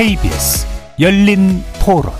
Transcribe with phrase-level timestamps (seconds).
[0.00, 0.66] KBS
[0.98, 2.10] 열린 토론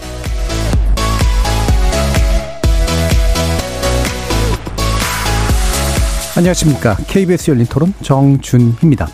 [6.37, 6.97] 안녕하십니까.
[7.07, 9.09] KBS 열린 토론 정준희입니다.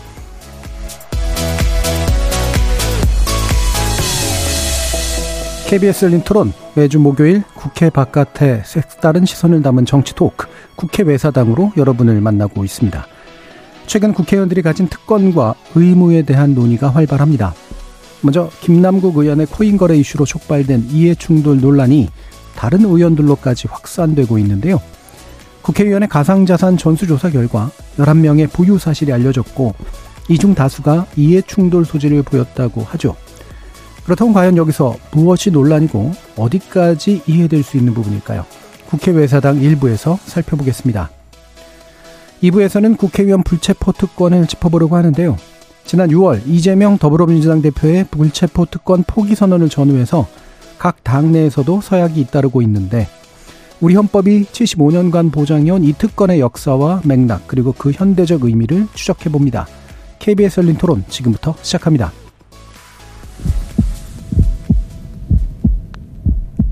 [5.69, 10.45] KBS 열린 토론 매주 목요일 국회 바깥에 색다른 시선을 담은 정치 토크
[10.75, 13.07] 국회 외사당으로 여러분을 만나고 있습니다.
[13.85, 17.53] 최근 국회의원들이 가진 특권과 의무에 대한 논의가 활발합니다.
[18.21, 22.09] 먼저 김남국 의원의 코인 거래 이슈로 촉발된 이해 충돌 논란이
[22.55, 24.81] 다른 의원들로까지 확산되고 있는데요.
[25.61, 29.75] 국회의원의 가상자산 전수조사 결과 11명의 보유 사실이 알려졌고
[30.29, 33.15] 이 중 다수가 이해 충돌 소지를 보였다고 하죠.
[34.03, 38.45] 그렇다면 과연 여기서 무엇이 논란이고 어디까지 이해될 수 있는 부분일까요?
[38.89, 41.09] 국회 외사당 일부에서 살펴보겠습니다.
[42.43, 45.37] 2부에서는 국회의원 불체포 특권을 짚어보려고 하는데요.
[45.87, 50.27] 지난 6월 이재명 더불어민주당 대표의 불체포 특권 포기 선언을 전후해서
[50.77, 53.07] 각 당내에서도 서약이 잇따르고 있는데
[53.79, 59.65] 우리 헌법이 75년간 보장해온 이 특권의 역사와 맥락 그리고 그 현대적 의미를 추적해 봅니다.
[60.19, 62.11] KBS 열린 토론 지금부터 시작합니다.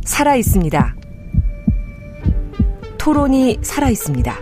[0.04, 0.96] 살아 있습니다.
[2.98, 4.36] 토론이 살아 있습니다.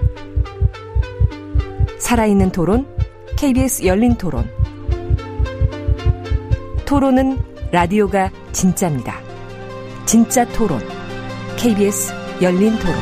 [2.00, 2.88] 살아있는 토론,
[3.38, 4.62] KBS 열린 토론.
[6.94, 7.39] 토론은
[7.72, 9.16] 라디오가 진짜입니다.
[10.05, 10.80] 진짜 토론,
[11.58, 12.95] KBS 열린 토론.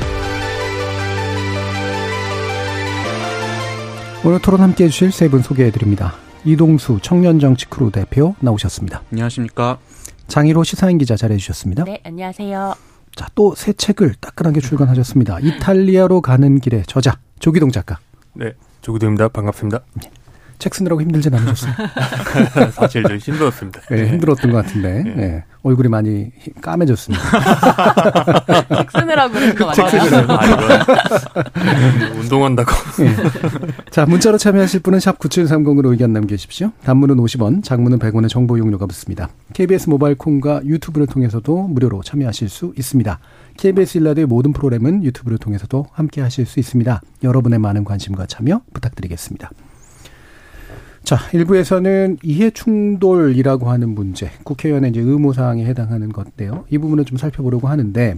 [4.23, 6.13] 오늘 토론 함께 해주실 세 분 소개해 드립니다.
[6.45, 9.01] 이동수 청년정치 크루 대표 나오셨습니다.
[9.11, 9.77] 안녕하십니까.
[10.29, 11.83] 장희로 시사인 기자 잘해 주셨습니다.
[11.83, 12.73] 네, 안녕하세요.
[13.17, 15.39] 자, 또 새 책을 따끈하게 출간하셨습니다.
[15.41, 17.99] 이탈리아로 가는 길의 저자, 조기동 작가.
[18.35, 19.27] 네, 조기동입니다.
[19.27, 19.81] 반갑습니다.
[20.61, 21.73] 책 쓰느라고 힘들진 않으셨어요?
[22.71, 23.81] 사실 좀 힘들었습니다.
[23.89, 25.15] 네, 힘들었던 것 같은데, 네.
[25.15, 25.43] 네.
[25.63, 27.23] 얼굴이 많이 까매졌습니다.
[28.77, 30.43] 책 쓰느라고 그런 거책 쓰느라고.
[32.19, 32.71] 운동한다고.
[32.99, 33.15] 네.
[33.89, 36.71] 자, 문자로 참여하실 분은 샵 9730으로 의견 남겨주십시오.
[36.83, 39.29] 단문은 50원, 장문은 100원의 정보 용료가 붙습니다.
[39.53, 43.19] KBS 모바일 콩과 유튜브를 통해서도 무료로 참여하실 수 있습니다.
[43.57, 47.01] KBS 일라드의 모든 프로그램은 유튜브를 통해서도 함께 하실 수 있습니다.
[47.23, 49.49] 여러분의 많은 관심과 참여 부탁드리겠습니다.
[51.03, 56.65] 자, 일부에서는 이해 충돌이라고 하는 문제, 국회의원의 이제 의무사항에 해당하는 것인데요.
[56.69, 58.15] 이 부분을 좀 살펴보려고 하는데,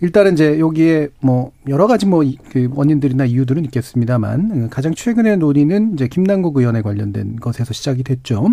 [0.00, 6.08] 일단은 이제 여기에 뭐, 여러 가지 뭐, 그 원인들이나 이유들은 있겠습니다만, 가장 최근의 논의는 이제
[6.08, 8.48] 김남국 의원에 관련된 것에서 시작이 됐죠.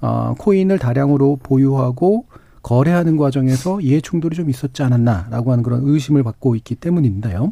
[0.00, 2.26] 어, 코인을 다량으로 보유하고
[2.62, 7.50] 거래하는 과정에서 이해 충돌이 좀 있었지 않았나라고 하는 그런 의심을 받고 있기 때문인데요.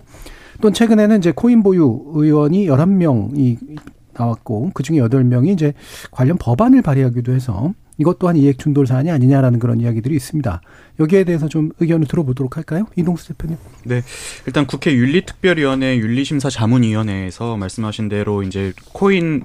[0.60, 3.78] 또 최근에는 이제 코인 보유 의원이 11명이
[4.20, 5.72] 나왔고 그중에 여덟 명이 이제
[6.10, 10.62] 관련 법안을 발의하기도 해서 이것 또한 이익 충돌 사안이 아니냐라는 그런 이야기들이 있습니다.
[11.00, 12.86] 여기에 대해서 좀 의견을 들어보도록 할까요?
[12.96, 13.58] 이동수 대표님.
[13.84, 14.02] 네.
[14.46, 19.42] 일단 국회 윤리특별위원회 윤리심사 자문위원회에서 말씀하신 대로 이제 코인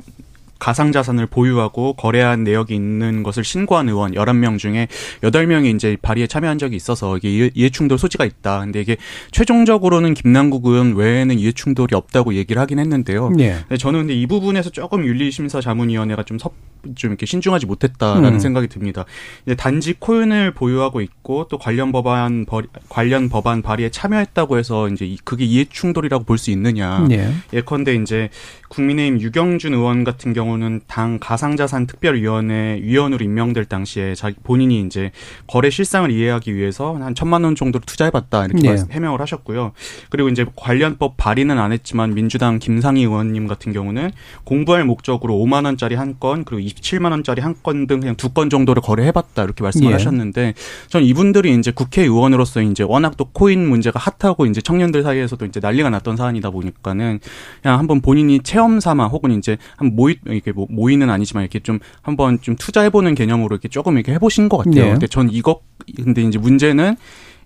[0.60, 4.88] 가상자산을 보유하고 거래한 내역이 있는 것을 신고한 의원 11명 중에
[5.22, 8.62] 8명이 이제 발의에 참여한 적이 있어서 이게 이해충돌 소지가 있다.
[8.62, 8.98] 근데 이게
[9.32, 13.32] 최종적으로는 김남국 의원 외에는 이해충돌이 없다고 얘기를 하긴 했는데요.
[13.32, 13.64] 네.
[13.78, 16.54] 저는 근데 이 부분에서 조금 윤리심사자문위원회가 좀 섭,
[16.96, 18.40] 좀 이렇게 신중하지 못했다라는 음.
[18.40, 19.06] 생각이 듭니다.
[19.46, 22.46] 이제 단지 코인을 보유하고 있고 또 관련 법안
[22.90, 27.06] 관련 법안 발의에 참여했다고 해서 이제 그게 이해 충돌이라고 볼 수 있느냐.
[27.08, 27.32] 네.
[27.54, 28.30] 예컨대 이제
[28.70, 35.12] 국민의힘 유경준 의원 같은 경우는 당 가상자산 특별위원회 위원으로 임명될 당시에 자기 본인이 이제
[35.48, 38.84] 거래 실상을 이해하기 위해서 한 천만 원 정도를 투자해봤다 이렇게 네.
[38.92, 39.72] 해명을 하셨고요.
[40.10, 44.12] 그리고 이제 관련법 발의는 안 했지만 민주당 김상희 의원님 같은 경우는
[44.44, 48.50] 공부할 목적으로 5만 원짜리 한 건 그리고 27만 원짜리 한 건 등 그냥 두 건
[48.50, 49.94] 정도를 거래해봤다 이렇게 말씀을 예.
[49.94, 50.54] 하셨는데
[50.88, 55.90] 전 이분들이 이제 국회의원으로서 이제 워낙 또 코인 문제가 핫하고 이제 청년들 사이에서도 이제 난리가
[55.90, 57.20] 났던 사안이다 보니까는
[57.62, 61.80] 그냥 한번 본인이 체험 삼아 혹은 이제 한 모이 이렇게 뭐 모이는 아니지만 이렇게 좀
[62.02, 64.84] 한번 좀 투자해보는 개념으로 이렇게 조금 이렇게 해보신 것 같아요.
[64.86, 64.92] 네.
[64.92, 65.62] 근데 전 이거
[66.04, 66.96] 근데 이제 문제는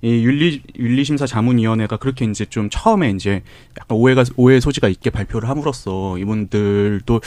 [0.02, 3.44] 이 윤리 윤리심사 자문위원회가 그렇게 이제 좀 처음에 이제
[3.78, 7.20] 약간 오해가 오해 소지가 있게 발표를 함으로써 이분들도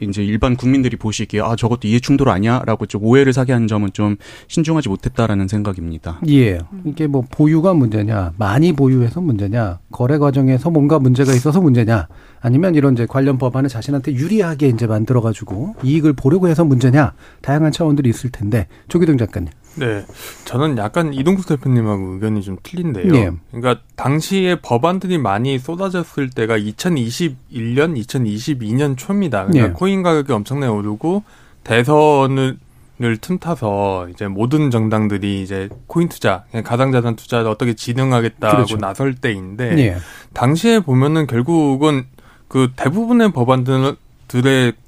[0.00, 4.16] 이제 일반 국민들이 보시기에 아 저것도 이해 충돌 아니야라고 좀 오해를 사게 한 점은 좀
[4.48, 6.20] 신중하지 못했다라는 생각입니다.
[6.28, 6.60] 예.
[6.84, 12.08] 이게 뭐 보유가 문제냐, 많이 보유해서 문제냐, 거래 과정에서 뭔가 문제가 있어서 문제냐,
[12.40, 17.72] 아니면 이런 이제 관련 법안을 자신한테 유리하게 이제 만들어 가지고 이익을 보려고 해서 문제냐, 다양한
[17.72, 19.48] 차원들이 있을 텐데 조기동 작가님.
[19.76, 20.04] 네.
[20.44, 23.12] 저는 약간 이동숙 대표님하고 의견이 좀 틀린데요.
[23.12, 23.30] 네.
[23.50, 29.46] 그러니까 당시에 법안들이 많이 쏟아졌을 때가 2021년, 2022년 초입니다.
[29.46, 29.72] 그러니까 네.
[29.72, 31.24] 코인 가격이 엄청나게 오르고
[31.64, 32.58] 대선을
[32.96, 38.76] 를 틈타서 이제 모든 정당들이 이제 코인 투자, 가상자산 투자를 어떻게 진행하겠다고 그렇죠.
[38.76, 39.96] 나설 때인데 예.
[40.32, 42.04] 당시에 보면은 결국은
[42.46, 43.96] 그 대부분의 법안들의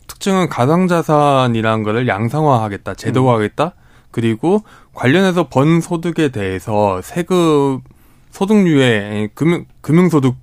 [0.07, 3.86] 특징은 가상자산이라는 거를 양상화하겠다, 제도화하겠다, 음.
[4.11, 4.63] 그리고
[4.95, 7.81] 관련해서 번 소득에 대해서 세금
[8.31, 10.35] 소득유예 금융 금융소득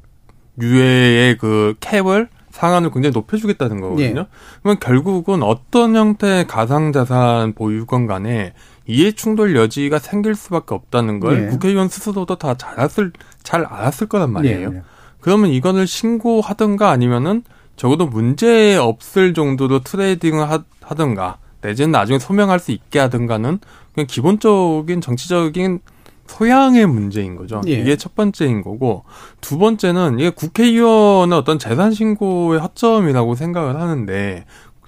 [0.61, 4.19] 유예의 그 캡을 상한을 굉장히 높여주겠다는 거거든요.
[4.21, 4.25] 예.
[4.61, 8.53] 그러면 결국은 어떤 형태의 가상자산 보유건 간에
[8.85, 11.47] 이해 충돌 여지가 생길 수밖에 없다는 걸 예.
[11.47, 13.11] 국회의원 스스로도 다 잘 알았을
[13.41, 14.71] 잘 알았을 거란 말이에요.
[14.75, 14.81] 예.
[15.19, 17.43] 그러면 이거를 신고하든가 아니면은
[17.75, 23.59] 적어도 문제 없을 정도로 트레이딩을 하, 하든가 내지는 나중에 소명할 수 있게 하든가는
[23.93, 25.79] 그냥 기본적인 정치적인
[26.27, 27.61] 소양의 문제인 거죠.
[27.67, 27.73] 예.
[27.73, 29.03] 이게 첫 번째인 거고
[29.41, 34.45] 두 번째는 이게 국회의원의 어떤 재산 신고의 허점이라고 생각을 하는데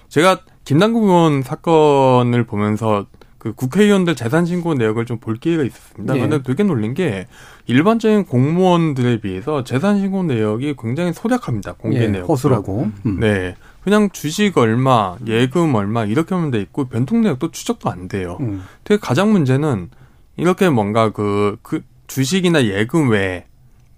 [0.08, 3.06] 제가 김남국 의원 사건을 보면서
[3.38, 6.14] 그 국회의원들 재산 신고 내역을 좀 볼 기회가 있었습니다.
[6.14, 6.42] 그런데 예.
[6.42, 7.26] 되게 놀란 게
[7.66, 11.74] 일반적인 공무원들에 비해서 재산 신고 내역이 굉장히 소략합니다.
[11.74, 12.28] 공개 예, 내역.
[12.28, 12.90] 허술하고.
[13.06, 13.20] 음.
[13.20, 13.54] 네.
[13.86, 18.36] 그냥 주식 얼마, 예금 얼마 이렇게 하면 돼 있고 변통 내역도 추적도 안 돼요.
[18.40, 18.64] 음.
[18.82, 19.90] 되게 가장 문제는
[20.36, 23.44] 이렇게 뭔가 그, 그 주식이나 예금 외에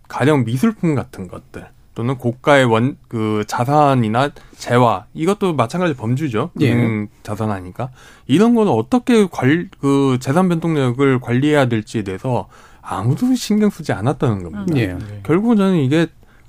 [0.06, 6.50] 가령 미술품 같은 것들 또는 고가의 원, 그 자산이나 재화 이것도 마찬가지 범주죠.
[6.61, 6.75] 예.
[6.75, 7.88] 음, 자산하니까.
[8.26, 12.50] 이런 거는 어떻게 관, 그 재산 변동 내역을 관리해야 될지에 대해서
[12.82, 14.76] 아무도 신경 쓰지 않았다는 겁니다.
[14.76, 14.99] 예.
[15.23, 16.08] 결국은 저는 이게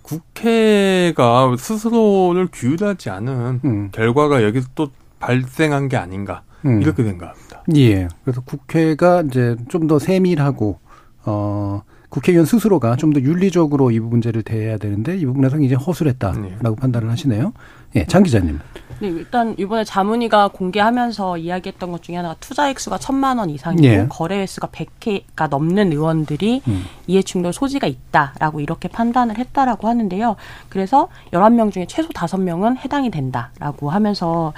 [0.10, 3.90] 국회가 스스로를 규율하지 않은 음.
[3.92, 4.90] 결과가 여기서 또
[5.20, 6.82] 발생한 게 아닌가 음.
[6.82, 7.64] 이렇게 생각합니다.
[7.76, 8.08] 예.
[8.24, 10.80] 그래서 국회가 이제 좀 더 세밀하고
[11.26, 16.76] 어 국회의원 스스로가 좀 더 윤리적으로 이 문제를 대해야 되는데 이 부분에서 이제 허술했다라고 네.
[16.80, 17.54] 판단을 하시네요.
[17.96, 18.60] 예, 장 기자님.
[19.00, 24.06] 네, 일단 이번에 자문위가 공개하면서 이야기했던 것 중에 하나가 투자 액수가 천만 원 이상이고 예.
[24.10, 26.86] 거래 횟수가 100회가 넘는 의원들이 음.
[27.08, 30.36] 이해충돌 소지가 있다라고 이렇게 판단을 했다라고 하는데요.
[30.68, 34.54] 그래서 11명 중에 최소 5명은 해당이 된다라고 하면서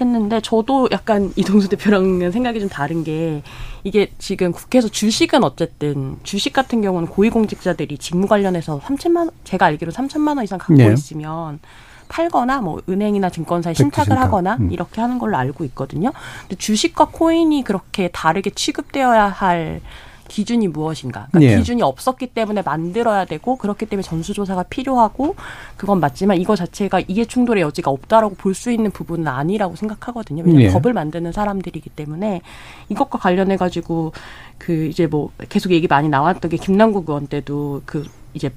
[0.00, 3.42] 했는데 저도 약간 이동수 대표랑은 생각이 좀 다른 게
[3.84, 10.36] 이게 지금 국회에서 주식은 어쨌든 주식 같은 경우는 고위공직자들이 직무 관련해서 3천만 제가 알기로 3천만
[10.36, 10.92] 원 이상 갖고 네.
[10.92, 11.60] 있으면
[12.08, 14.70] 팔거나 뭐 은행이나 증권사에 신탁을 하거나 음.
[14.72, 16.12] 이렇게 하는 걸로 알고 있거든요.
[16.42, 19.80] 근데 주식과 코인이 그렇게 다르게 취급되어야 할
[20.28, 21.26] 기준이 무엇인가.
[21.30, 21.56] 그러니까 예.
[21.56, 25.34] 기준이 없었기 때문에 만들어야 되고 그렇기 때문에 전수조사가 필요하고
[25.78, 30.42] 그건 맞지만 이거 자체가 이해 충돌의 여지가 없다라고 볼 수 있는 부분은 아니라고 생각하거든요.
[30.44, 30.72] 왜냐하면 예.
[30.72, 32.42] 법을 만드는 사람들이기 때문에
[32.90, 34.12] 이것과 관련해 가지고
[34.58, 38.50] 그 이제 뭐 계속 얘기 많이 나왔던 게 김남국 의원 때도 그 이제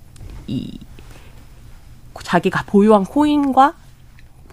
[0.47, 0.77] 이
[2.23, 3.73] 자기가 보유한 코인과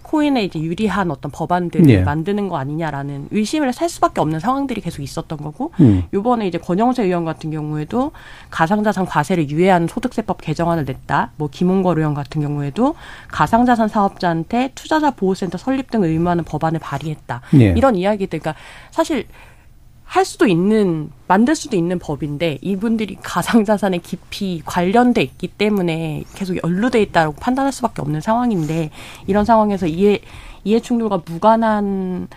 [0.08, 2.02] 코인에 이제 유리한 어떤 법안들을 네.
[2.02, 6.04] 만드는 거 아니냐라는 의심을 살 수밖에 없는 상황들이 계속 있었던 거고 음.
[6.14, 8.12] 요번에 이제 권영세 의원 같은 경우에도
[8.50, 11.32] 가상자산 과세를 유예하는 소득세법 개정안을 냈다.
[11.36, 12.94] 뭐 김홍걸 의원 같은 경우에도
[13.28, 17.42] 가상자산 사업자한테 투자자 보호센터 설립 등 의무하는 법안을 발의했다.
[17.52, 17.74] 네.
[17.76, 18.58] 이런 이야기들 그러니까
[18.90, 19.26] 사실
[20.08, 27.02] 할 수도 있는 만들 수도 있는 법인데 이분들이 가상자산에 깊이 관련돼 있기 때문에 계속 연루돼
[27.02, 28.90] 있다고 판단할 수밖에 없는 상황인데
[29.26, 30.20] 이런 상황에서 이해
[30.64, 32.28] 이해 충돌과 무관한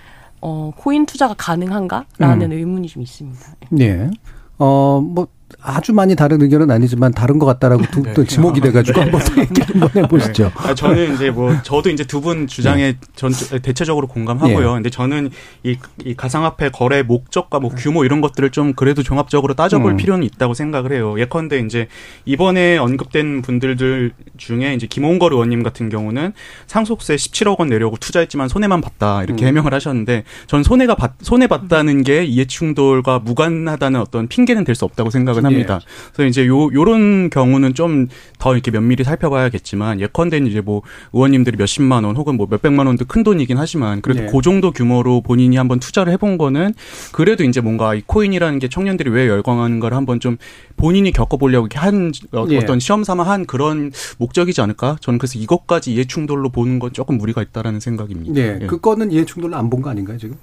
[0.41, 2.57] 어 코인 투자가 가능한가라는 음.
[2.57, 3.39] 의문이 좀 있습니다.
[3.69, 4.10] 네.
[4.57, 5.27] 어 뭐
[5.62, 8.13] 아주 많이 다른 의견은 아니지만 다른 것 같다라고 두, 네.
[8.13, 10.43] 또 지목이 돼가지고 한번 얘기 한번 해보시죠.
[10.46, 10.51] 네.
[10.55, 12.98] 아, 저는 이제 뭐 저도 이제 두 분 주장에 네.
[13.15, 13.31] 전
[13.63, 14.67] 대체적으로 공감하고요.
[14.67, 14.74] 네.
[14.75, 15.31] 근데 저는
[15.63, 19.98] 이, 이 가상화폐 거래 목적과 뭐 규모 이런 것들을 좀 그래도 종합적으로 따져볼 음.
[19.98, 21.15] 필요는 있다고 생각을 해요.
[21.20, 21.88] 예컨대 이제
[22.25, 26.34] 이번에 언급된 분들 중에 이제 김홍걸 의원님 같은 경우는
[26.67, 29.48] 상속세 17억 원 내려고 투자했지만 손해만 봤다 이렇게 음.
[29.48, 35.10] 해명을 하셨는데 전 손해가 받, 손해 봤다는 게 이해충돌과 무관하다는 어떤 핑계는 될 수 없다고
[35.10, 35.79] 생각을 생각은 합니다.
[35.81, 36.12] 예.
[36.13, 38.07] 그래서 이제 요 요런 경우는 좀
[38.41, 40.81] 더 이렇게 면밀히 살펴봐야겠지만 예컨대 이제 뭐
[41.13, 44.25] 의원님들이 몇십만 원 혹은 뭐 몇백만 원도 큰 돈이긴 하지만 그래도 예.
[44.25, 46.74] 그 정도 규모로 본인이 한번 투자를 해본 거는
[47.12, 50.38] 그래도 이제 뭔가 이 코인이라는 게 청년들이 왜 열광하는 걸 한번 좀
[50.75, 52.57] 본인이 겪어보려고 한 어, 예.
[52.57, 54.98] 어떤 시험 삼아 한 그런 목적이지 않을까?
[55.01, 58.33] 저는 그래서 이것까지 이해 충돌로 보는 건 조금 무리가 있다라는 생각입니다.
[58.33, 58.65] 네, 예.
[58.65, 60.36] 그거는 이해 충돌로 안 본 거 아닌가요 지금?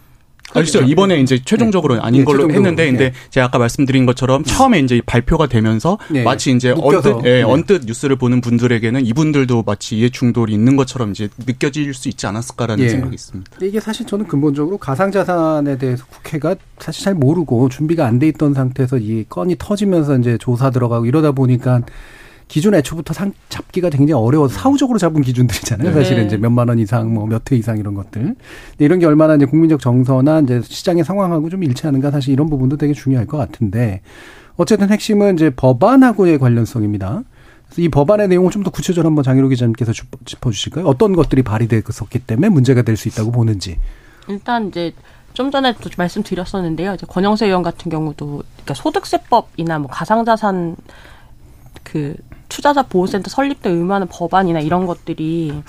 [0.55, 0.83] 아시죠?
[0.83, 2.01] 이번에 이제 최종적으로 네.
[2.01, 2.67] 아닌 네, 걸로 최종적으로.
[2.71, 3.29] 했는데, 근데 네.
[3.31, 6.23] 제가 아까 말씀드린 것처럼 처음에 이제 발표가 되면서 네.
[6.23, 7.43] 마치 이제 언뜻, 예, 네.
[7.43, 12.85] 언뜻 뉴스를 보는 분들에게는 이분들도 마치 이해 충돌이 있는 것처럼 이제 느껴질 수 있지 않았을까라는
[12.85, 12.89] 예.
[12.89, 13.51] 생각이 있습니다.
[13.63, 18.99] 이게 사실 저는 근본적으로 가상자산에 대해서 국회가 사실 잘 모르고 준비가 안 돼 있던 상태에서
[18.99, 21.83] 이 건이 터지면서 이제 조사 들어가고 이러다 보니까
[22.49, 25.93] 기준 애초부터 상, 잡기가 굉장히 어려워서 사후적으로 잡은 기준들이잖아요.
[25.93, 26.27] 사실은 네.
[26.27, 28.35] 이제 몇만 원 이상, 뭐 몇 회 이상 이런 것들.
[28.79, 32.95] 이런 게 얼마나 이제 국민적 정서나 이제 시장의 상황하고 좀 일치하는가 사실 이런 부분도 되게
[32.95, 34.01] 중요할 것 같은데
[34.57, 37.23] 어쨌든 핵심은 이제 법안하고의 관련성입니다.
[37.67, 39.93] 그래서 이 법안의 내용을 좀 더 구체적으로 한번 장희로 기자님께서
[40.25, 40.87] 짚어주실까요?
[40.87, 43.79] 어떤 것들이 발의됐었기 때문에 문제가 될 수 있다고 보는지.
[44.27, 44.93] 일단 이제
[45.35, 46.95] 좀 전에 도 말씀드렸었는데요.
[46.95, 50.77] 이제 권영세 의원 같은 경우도 그러니까 소득세법이나 뭐 가상자산
[51.85, 52.17] 그
[52.49, 55.63] 투자자 보호센터 설립 때 의무하는 법안이나 이런 것들이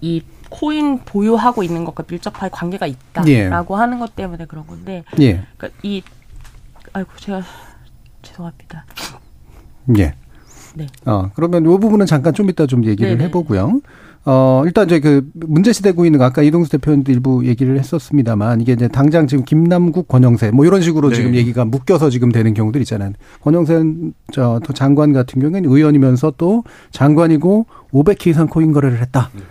[0.00, 3.78] 이 코인 보유하고 있는 것과 밀접하게 관계가 있다라고 예.
[3.78, 5.44] 하는 것 때문에 그런 건데, 예.
[5.56, 6.02] 그러니까 이
[6.92, 7.42] 아이고 제가
[8.22, 8.84] 죄송합니다.
[9.98, 10.14] 예.
[10.74, 10.86] 네.
[11.04, 13.24] 어, 그러면 이 부분은 잠깐 좀 이따 좀 얘기를 네네.
[13.24, 13.80] 해보고요.
[14.26, 19.26] 어, 일단 이제 그 문제시되고 있는 아까 이동수 대표님도 일부 얘기를 했었습니다만 이게 이제 당장
[19.26, 21.14] 지금 김남국 권영세 뭐 이런 식으로 네.
[21.16, 23.12] 지금 얘기가 묶여서 지금 되는 경우들 있잖아요.
[23.40, 23.82] 권영세
[24.32, 29.30] 저 장관 같은 경우에는 의원이면서 또 장관이고 500회 이상 코인 거래를 했다.
[29.34, 29.42] 네.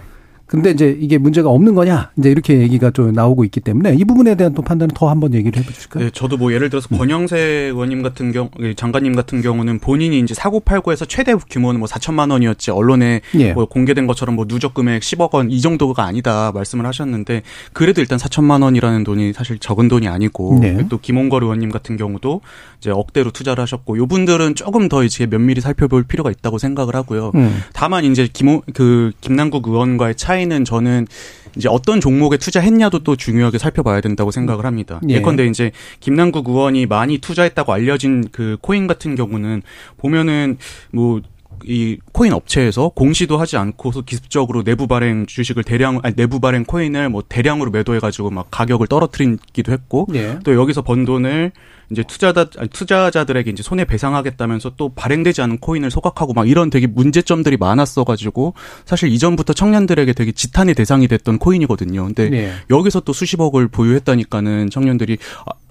[0.49, 4.35] 근데 이제 이게 문제가 없는 거냐 이제 이렇게 얘기가 좀 나오고 있기 때문에 이 부분에
[4.35, 6.05] 대한 또 판단을 더 한번 얘기를 해주실까요?
[6.05, 6.97] 네, 저도 뭐 예를 들어서 음.
[6.97, 12.31] 권영세 의원님 같은 경우 장관님 같은 경우는 본인이 이제 사고 팔고해서 최대 규모는 뭐 4천만
[12.31, 13.53] 원이었지 언론에 예.
[13.53, 17.41] 뭐 공개된 것처럼 뭐 누적 금액 10억 원 이 정도가 아니다 말씀을 하셨는데
[17.73, 20.85] 그래도 일단 4천만 원이라는 돈이 사실 적은 돈이 아니고 네.
[20.89, 22.41] 또 김홍걸 의원님 같은 경우도
[22.79, 27.31] 이제 억대로 투자를 하셨고 요 분들은 조금 더 이제 면밀히 살펴볼 필요가 있다고 생각을 하고요.
[27.35, 27.61] 음.
[27.73, 31.07] 다만 이제 김 그 김남국 의원과의 차이 차이는 저는
[31.55, 35.01] 이제 어떤 종목에 투자했냐도 또 중요하게 살펴봐야 된다고 생각을 합니다.
[35.09, 35.15] 예.
[35.15, 39.61] 예컨대 이제 김남국 의원이 많이 투자했다고 알려진 그 코인 같은 경우는
[39.97, 40.57] 보면은
[40.91, 41.21] 뭐
[41.65, 47.09] 이 코인 업체에서 공시도 하지 않고서 기습적으로 내부 발행 주식을 대량 아니 내부 발행 코인을
[47.09, 50.39] 뭐 대량으로 매도해 가지고 막 가격을 떨어뜨리기도 했고 예.
[50.43, 51.51] 또 여기서 번 돈을
[51.91, 57.57] 이제 투자자 투자자들에게 이제 손해 배상하겠다면서 또 발행되지 않은 코인을 소각하고 막 이런 되게 문제점들이
[57.57, 58.53] 많았어 가지고
[58.85, 62.05] 사실 이전부터 청년들에게 되게 지탄의 대상이 됐던 코인이거든요.
[62.05, 62.53] 근데 네.
[62.69, 65.68] 여기서 또 수십억을 보유했다니까는 청년들이 아, 이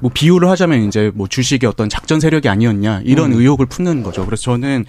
[0.00, 3.38] 뭐 비유를 하자면 이제 뭐 주식의 어떤 작전 세력이 아니었냐 이런 음.
[3.38, 4.24] 의혹을 품는 거죠.
[4.24, 4.84] 그래서 저는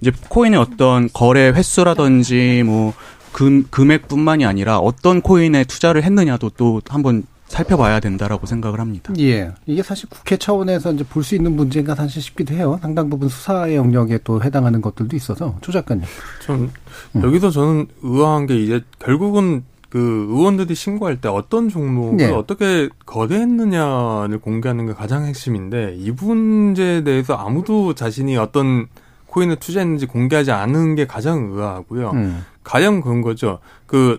[0.00, 2.92] 이제 코인의 어떤 거래 횟수라든지 뭐
[3.32, 9.12] 금, 금액뿐만이 아니라 어떤 코인에 투자를 했느냐도 또 한번 살펴봐야 된다라고 생각을 합니다.
[9.18, 9.52] 예.
[9.66, 12.78] 이게 사실 국회 차원에서 이제 볼 수 있는 문제인가 사실 싶기도 해요.
[12.82, 16.04] 상당 부분 수사의 영역에 또 해당하는 것들도 있어서 조 작가님.
[16.44, 16.70] 전
[17.16, 17.22] 음.
[17.22, 22.30] 여기서 저는 의아한 게 이제 결국은 그 의원들이 신고할 때 어떤 종목을 네.
[22.30, 28.88] 어떻게 거래했느냐를 공개하는 게 가장 핵심인데 이 문제에 대해서 아무도 자신이 어떤
[29.26, 32.10] 코인을 투자했는지 공개하지 않은 게 가장 의아하고요.
[32.10, 32.44] 음.
[32.64, 33.60] 가장 그런 거죠.
[33.86, 34.18] 그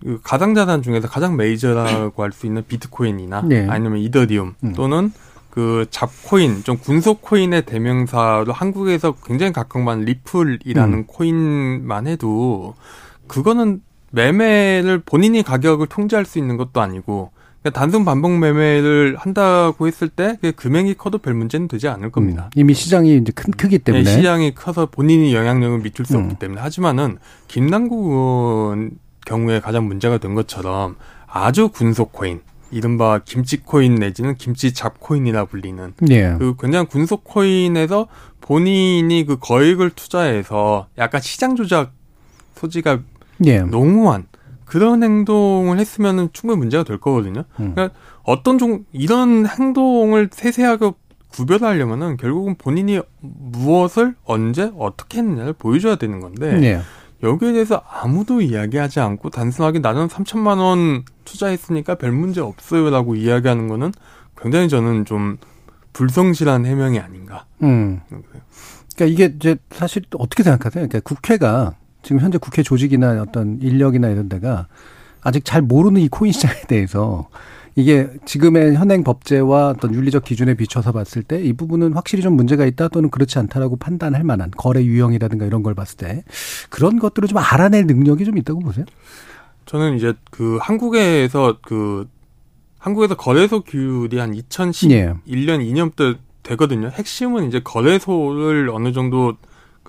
[0.00, 3.66] 그 가상 자산 중에서 가장 메이저라고 할 수 있는 비트코인이나 네.
[3.68, 4.72] 아니면 이더리움 음.
[4.74, 5.12] 또는
[5.50, 11.04] 그 잡코인, 좀 군소 코인의 대명사로 한국에서 굉장히 각광받는 리플이라는 음.
[11.06, 12.74] 코인만 해도
[13.26, 17.30] 그거는 매매를 본인이 가격을 통제할 수 있는 것도 아니고
[17.62, 22.44] 그냥 단순 반복 매매를 한다고 했을 때 금액이 커도 별 문제는 되지 않을 겁니다.
[22.44, 22.50] 음.
[22.54, 26.24] 이미 시장이 이제 큰 크기 때문에 네, 시장이 커서 본인이 영향력을 미칠 수 음.
[26.24, 28.90] 없기 때문에 하지만은 김남국 의원
[29.26, 30.96] 경우에 가장 문제가 된 것처럼
[31.26, 36.36] 아주 군속 코인, 이른바 김치 코인 내지는 김치 잡 코인이라 불리는 예.
[36.38, 38.06] 그 굉장히 군속 코인에서
[38.40, 41.92] 본인이 그 거액을 투자해서 약간 시장 조작
[42.56, 43.00] 소지가
[43.44, 43.60] 예.
[43.60, 44.26] 농후한
[44.64, 47.44] 그런 행동을 했으면은 충분히 문제가 될 거거든요.
[47.60, 47.74] 음.
[47.74, 47.90] 그러니까
[48.22, 50.92] 어떤 종 이런 행동을 세세하게
[51.28, 56.80] 구별하려면은 결국은 본인이 무엇을 언제 어떻게 했느냐를 보여줘야 되는 건데 예.
[57.22, 63.92] 여기에 대해서 아무도 이야기하지 않고 단순하게 나는 3천만 원 투자했으니까 별 문제 없어요라고 이야기하는 거는
[64.40, 65.36] 굉장히 저는 좀
[65.92, 67.46] 불성실한 해명이 아닌가.
[67.62, 68.00] 음.
[68.08, 70.86] 그러니까 이게 이제 사실 어떻게 생각하세요?
[70.86, 74.66] 그러니까 국회가 지금 현재 국회 조직이나 어떤 인력이나 이런 데가
[75.22, 77.28] 아직 잘 모르는 이 코인 시장에 대해서
[77.76, 82.66] 이게 지금의 현행 법제와 어떤 윤리적 기준에 비춰서 봤을 때 이 부분은 확실히 좀 문제가
[82.66, 86.24] 있다 또는 그렇지 않다라고 판단할 만한 거래 유형이라든가 이런 걸 봤을 때
[86.70, 88.84] 그런 것들을 좀 알아낼 능력이 좀 있다고 보세요?
[89.66, 92.08] 저는 이제 그 한국에서 그
[92.78, 95.14] 한국에서 거래소 규율이 한 2011년 예.
[95.26, 96.88] 2년부터 되거든요.
[96.88, 99.34] 핵심은 이제 거래소를 어느 정도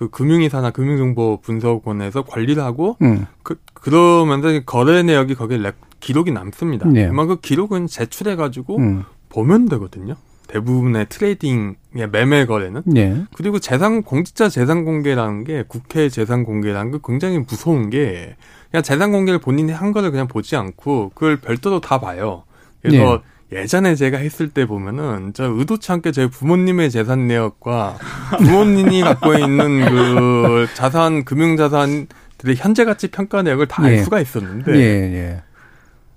[0.00, 3.26] 그 금융이사나 금융정보 분석원에서 관리를 하고 음.
[3.42, 5.58] 그 그러면서 거래 내역이 거기에
[6.00, 6.88] 기록이 남습니다.
[6.88, 7.06] 네.
[7.06, 9.04] 아마 그 기록은 제출해 가지고 음.
[9.28, 10.14] 보면 되거든요.
[10.46, 13.24] 대부분의 트레이딩의 매매 거래는 네.
[13.36, 18.36] 그리고 재산 공직자 재산 공개라는 게 국회 재산 공개라는 게 굉장히 무서운 게
[18.70, 22.44] 그냥 재산 공개를 본인이 한 거를 그냥 보지 않고 그걸 별도로 다 봐요.
[22.80, 23.22] 그래서 네.
[23.52, 27.96] 예전에 제가 했을 때 보면은 저 의도치 않게 제 부모님의 재산 내역과
[28.38, 34.02] 부모님이 갖고 있는 그 자산 금융 자산들의 현재 가치 평가 내역을 다 알 예.
[34.02, 35.42] 수가 있었는데 예, 예.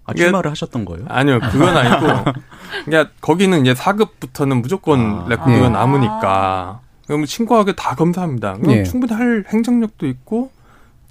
[0.05, 1.05] 아, 출마를 하셨던 거예요?
[1.07, 2.31] 아니요, 그건 아니고
[2.85, 5.69] 그냥 거기는 이제 4급부터는 무조건 아, 레코드가 예.
[5.69, 8.53] 남으니까 그럼 친구하게 다 검사합니다.
[8.57, 8.83] 그럼 예.
[8.83, 10.51] 충분히 할 행정력도 있고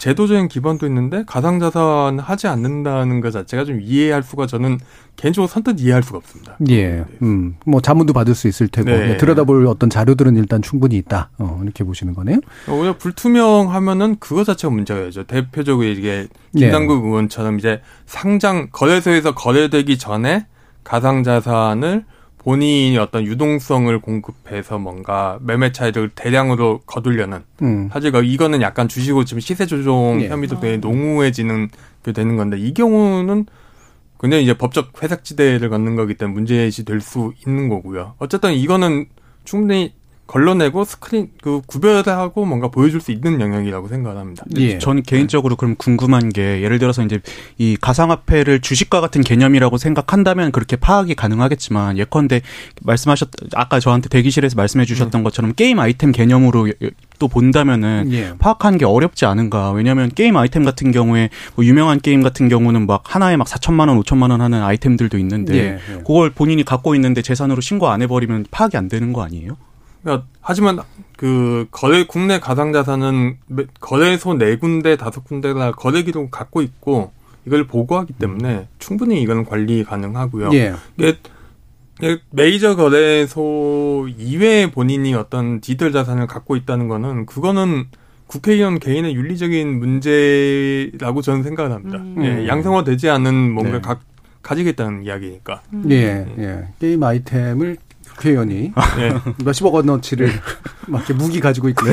[0.02, 4.80] 제도적인 기반도 있는데 가상자산 하지 않는다는 것 자체가 좀 이해할 수가 저는
[5.14, 6.56] 개인적으로 선뜻 이해할 수가 없습니다.
[6.70, 7.04] 예.
[7.22, 9.16] 음, 뭐 자문도 받을 수 있을 테고 네.
[9.16, 11.30] 들여다볼 어떤 자료들은 일단 충분히 있다.
[11.38, 12.40] 어, 이렇게 보시는 거네요.
[12.68, 15.22] 오히려 불투명하면은 그거 자체가 문제가죠.
[15.28, 17.08] 대표적으로 이게 김남국 네.
[17.08, 20.46] 의원처럼 이제 상장 거래소에서 거래되기 전에
[20.82, 22.04] 가상자산을
[22.44, 27.88] 본인이 어떤 유동성을 공급해서 뭔가 매매 차익을 대량으로 거두려는 음.
[27.92, 30.28] 사실 이거는 약간 주식으로 지금 시세 조종 예.
[30.28, 31.68] 혐의도 되게 농후해지는
[32.04, 33.46] 게 되는 건데 이 경우는
[34.20, 38.14] 굉장히 이제 법적 회색지대를 걷는 거기 때문에 문제시 될 수 있는 거고요.
[38.18, 39.06] 어쨌든 이거는
[39.44, 39.94] 충분히
[40.32, 44.46] 걸러내고 스크린 그 구별하고 뭔가 보여줄 수 있는 영역이라고 생각합니다.
[44.56, 44.78] 예.
[44.78, 47.20] 저는 개인적으로 그럼 궁금한 게 예를 들어서 이제
[47.58, 52.40] 이 가상화폐를 주식과 같은 개념이라고 생각한다면 그렇게 파악이 가능하겠지만 예컨대
[52.80, 55.22] 말씀하셨 아까 저한테 대기실에서 말씀해 주셨던 음.
[55.24, 56.72] 것처럼 게임 아이템 개념으로
[57.18, 58.32] 또 본다면은 예.
[58.38, 59.72] 파악하는 게 어렵지 않은가.
[59.72, 64.00] 왜냐하면 게임 아이템 같은 경우에 뭐 유명한 게임 같은 경우는 막 하나에 막 4천만 원,
[64.00, 65.94] 5천만 원 하는 아이템들도 있는데 예.
[65.94, 65.98] 예.
[65.98, 69.58] 그걸 본인이 갖고 있는데 재산으로 신고 안 해버리면 파악이 안 되는 거 아니에요?
[70.02, 70.80] 그러니까 하지만
[71.16, 73.38] 그 거래 국내 가상자산은
[73.80, 77.12] 거래소 네 군데 다섯 군데가 거래 기록 을 갖고 있고
[77.46, 80.50] 이걸 보고하기 때문에 충분히 이건 관리 가능하고요.
[80.54, 80.74] 예.
[80.98, 81.16] 이게
[82.30, 87.86] 메이저 거래소 이외에 본인이 어떤 디지털 자산을 갖고 있다는 거는 그거는
[88.26, 91.98] 국회의원 개인의 윤리적인 문제라고 저는 생각을 합니다.
[91.98, 92.24] 음.
[92.24, 93.80] 예, 양성화되지 않은 뭔가 네.
[93.80, 94.00] 가,
[94.40, 95.60] 가지겠다는 이야기니까.
[95.74, 95.84] 음.
[95.90, 96.68] 예, 예.
[96.80, 97.76] 게임 아이템을
[98.14, 99.12] 국회의원이 네.
[99.44, 100.30] 몇십억 원어치를
[100.88, 101.86] 막 이렇게 무기 가지고 있고.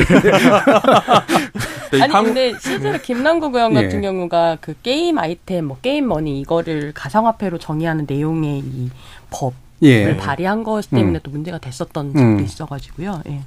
[1.92, 2.02] 네.
[2.04, 4.02] 아니 근데 실제로 김남국 의원 같은 예.
[4.02, 8.90] 경우가 그 게임 아이템, 뭐 게임 머니 이거를 가상화폐로 정의하는 내용의 이
[9.32, 10.18] 법을 예.
[10.18, 11.22] 발의한 것 때문에 음.
[11.24, 12.40] 또 문제가 됐었던 적도 음.
[12.42, 13.22] 있어가지고요.
[13.30, 13.42] 예.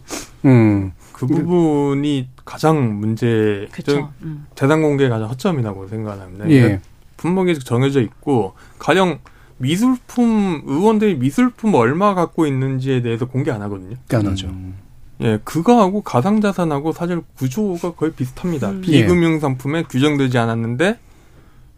[0.44, 0.92] 음.
[1.12, 4.10] 그 부분이 가장 문제, 그쵸.
[4.22, 4.46] 음.
[4.56, 6.50] 재산 공개의 가장 허점이라고 생각합니다.
[6.50, 6.80] 예.
[7.16, 9.20] 분명히 정해져 있고 가령
[9.62, 13.96] 미술품 의원들이 미술품 얼마 갖고 있는지에 대해서 공개 안 하거든요.
[14.12, 14.48] 안 하죠.
[14.48, 14.74] 음.
[15.20, 18.70] 예, 그거하고 가상자산하고 사실 구조가 거의 비슷합니다.
[18.70, 18.80] 음.
[18.80, 20.98] 비금융 상품에 규정되지 않았는데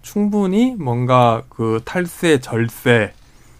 [0.00, 3.12] 충분히 뭔가 그 탈세, 절세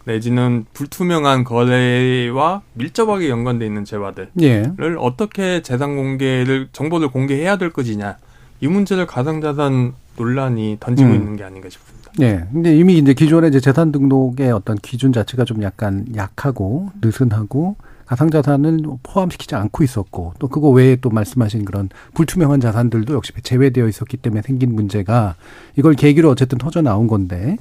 [0.05, 4.73] 내지는 불투명한 거래와 밀접하게 연관돼 있는 재화들을 예.
[4.99, 8.17] 어떻게 재산 공개를 정보를 공개해야 될 것이냐
[8.61, 11.15] 이 문제를 가상자산 논란이 던지고 음.
[11.15, 12.04] 있는 게 아닌가 싶습니다.
[12.17, 12.45] 네.
[12.53, 18.81] 근데 이미 이제 기존의 이제 재산 등록의 어떤 기준 자체가 좀 약간 약하고 느슨하고 가상자산을
[19.03, 24.43] 포함시키지 않고 있었고 또 그거 외에 또 말씀하신 그런 불투명한 자산들도 역시 제외되어 있었기 때문에
[24.43, 25.37] 생긴 문제가
[25.77, 27.57] 이걸 계기로 어쨌든 터져 나온 건데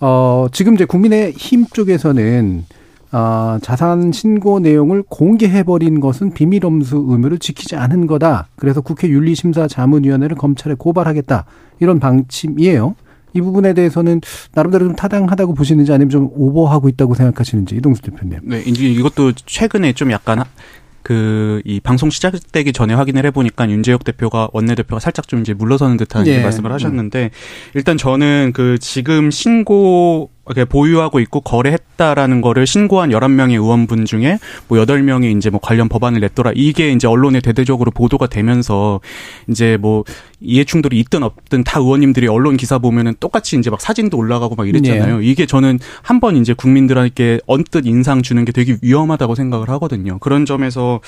[0.00, 2.64] 어 지금 이제 국민의 힘 쪽에서는
[3.12, 8.46] 어, 자산 신고 내용을 공개해버린 것은 비밀엄수 의무를 지키지 않은 거다.
[8.54, 11.44] 그래서 국회 윤리심사 자문위원회를 검찰에 고발하겠다.
[11.80, 12.94] 이런 방침이에요.
[13.34, 14.20] 이 부분에 대해서는
[14.52, 18.40] 나름대로 좀 타당하다고 보시는지 아니면 좀 오버하고 있다고 생각하시는지 이동수 대표님.
[18.44, 20.44] 네, 이제 이것도 최근에 좀 약간
[21.02, 26.26] 그, 이 방송 시작되기 전에 확인을 해보니까 윤재혁 대표가, 원내대표가 살짝 좀 이제 물러서는 듯한
[26.26, 26.42] 예.
[26.42, 27.30] 말씀을 하셨는데,
[27.74, 30.30] 일단 저는 그 지금 신고,
[30.68, 36.52] 보유하고 있고 거래했다라는 거를 신고한 11명의 의원분 중에 뭐 8명이 이제 뭐 관련 법안을 냈더라.
[36.56, 39.00] 이게 이제 언론에 대대적으로 보도가 되면서
[39.48, 40.02] 이제 뭐
[40.40, 44.68] 이해 충돌이 있든 없든 다 의원님들이 언론 기사 보면은 똑같이 이제 막 사진도 올라가고 막
[44.68, 45.18] 이랬잖아요.
[45.18, 45.26] 네.
[45.26, 50.18] 이게 저는 한 번 이제 국민들에게 언뜻 인상 주는 게 되게 위험하다고 생각을 하거든요.
[50.18, 51.00] 그런 점에서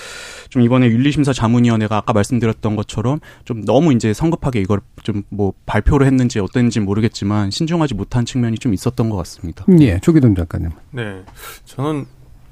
[0.48, 6.06] 좀 이번에 윤리심사 자문위원회가 아까 말씀드렸던 것처럼 좀 너무 이제 성급하게 이걸 좀 뭐 발표를
[6.06, 9.64] 했는지 어땠는지 모르겠지만 신중하지 못한 측면이 좀 있었던 것 같습니다.
[9.80, 10.70] 예, 조기동 작가님.
[10.90, 11.22] 네,
[11.64, 12.04] 저는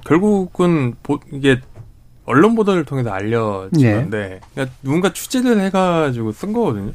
[0.04, 0.94] 결국은
[1.32, 1.60] 이게
[2.30, 4.40] 언론 보도를 통해서 알려진 네.
[4.54, 6.92] 그러니까 누군가 취재를 해가지고 쓴 거거든요.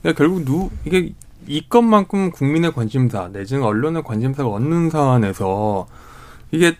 [0.00, 1.12] 그러니까 결국 누 이게
[1.46, 5.86] 이것만큼 국민의 관심사 내지는 언론의 관심사가 얻는 사안에서
[6.50, 6.74] 이게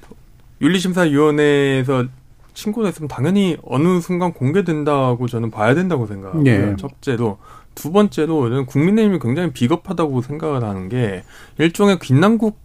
[0.60, 2.06] 윤리심사위원회에서
[2.54, 6.42] 신고를 했으면 당연히 어느 순간 공개된다고 저는 봐야 된다고 생각하고요.
[6.42, 6.76] 네.
[6.76, 7.38] 첫째로
[7.74, 11.22] 두 번째로 저는 국민의힘이 굉장히 비겁하다고 생각을 하는 게
[11.58, 12.58] 일종의 김남국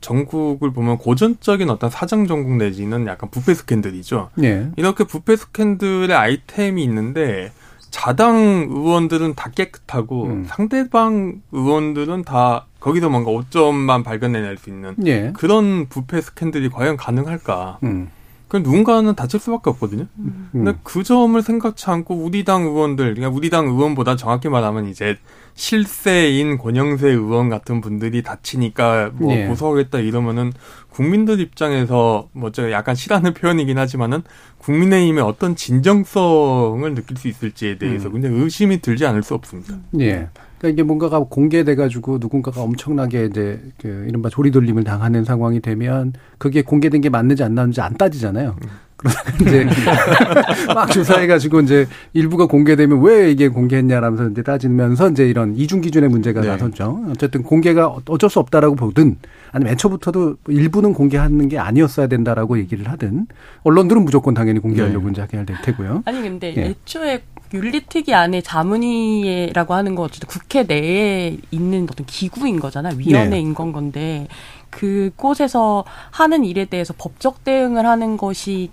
[0.00, 4.30] 전국을 보면 고전적인 어떤 사정 전국 내지는 약간 부패 스캔들이죠.
[4.36, 4.70] 네.
[4.76, 7.52] 이렇게 부패 스캔들의 아이템이 있는데
[7.90, 10.44] 자당 의원들은 다 깨끗하고 음.
[10.46, 15.32] 상대방 의원들은 다 거기서 뭔가 오점만 발견해낼 수 있는 예.
[15.36, 17.78] 그런 부패 스캔들이 과연 가능할까?
[17.82, 18.08] 음.
[18.48, 20.06] 그 누군가는 다칠 수밖에 없거든요.
[20.18, 20.48] 음.
[20.52, 25.18] 근데 그 점을 생각치 않고 우리 당 의원들, 그러니까 우리 당 의원보다 정확히 말하면 이제
[25.60, 29.46] 실세인 권영세 의원 같은 분들이 다치니까 뭐 네.
[29.46, 30.54] 고소하겠다 이러면은
[30.88, 34.22] 국민들 입장에서 뭐 제가 약간 싫어하는 표현이긴 하지만은
[34.56, 38.14] 국민의힘의 어떤 진정성을 느낄 수 있을지에 대해서 음.
[38.14, 39.76] 굉장히 의심이 들지 않을 수 없습니다.
[40.00, 40.28] 예.
[40.56, 46.62] 그러니까 이게 뭔가가 공개돼 가지고 누군가가 엄청나게 이제 그 이른바 조리돌림을 당하는 상황이 되면 그게
[46.62, 48.56] 공개된 게 맞는지 안 맞는지 안 따지잖아요.
[48.62, 48.68] 음.
[49.00, 49.66] 그러다가 이제
[50.74, 56.42] 막 조사해가지고 이제 일부가 공개되면 왜 이게 공개했냐라면서 이제 따지면서 이제 이런 이중 기준의 문제가
[56.42, 56.48] 네.
[56.48, 57.06] 나섰죠.
[57.10, 59.16] 어쨌든 공개가 어쩔 수 없다라고 보든
[59.52, 63.26] 아니면 애초부터도 일부는 공개하는 게 아니었어야 된다라고 얘기를 하든
[63.62, 65.12] 언론들은 무조건 당연히 공개하려고 네.
[65.12, 66.02] 이제 하게 될 테고요.
[66.04, 66.60] 아니 근데 예.
[66.66, 72.96] 애초에 윤리특위 안에 자문위라고 하는 거 어쨌든 국회 내에 있는 어떤 기구인 거잖아요.
[72.96, 73.54] 위원회인 네.
[73.54, 74.28] 건 건데
[74.70, 78.70] 그곳에서 하는 일에 대해서 법적 대응을 하는 것이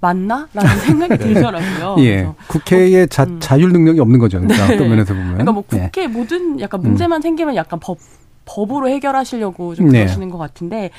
[0.00, 1.18] 맞나라는 생각이 네.
[1.18, 1.96] 들더라고요.
[2.00, 2.28] 예.
[2.48, 3.38] 국회의 자, 음.
[3.40, 4.40] 자율 능력이 없는 거죠.
[4.40, 4.74] 그러니까 네.
[4.74, 5.32] 어떤 면에서 보면.
[5.32, 5.78] 그러니까 뭐 예.
[5.78, 6.06] 국회 예.
[6.08, 7.22] 모든 약간 문제만 음.
[7.22, 7.98] 생기면 약간 법
[8.44, 10.00] 법으로 해결하시려고 좀 네.
[10.00, 10.90] 그러시는 것 같은데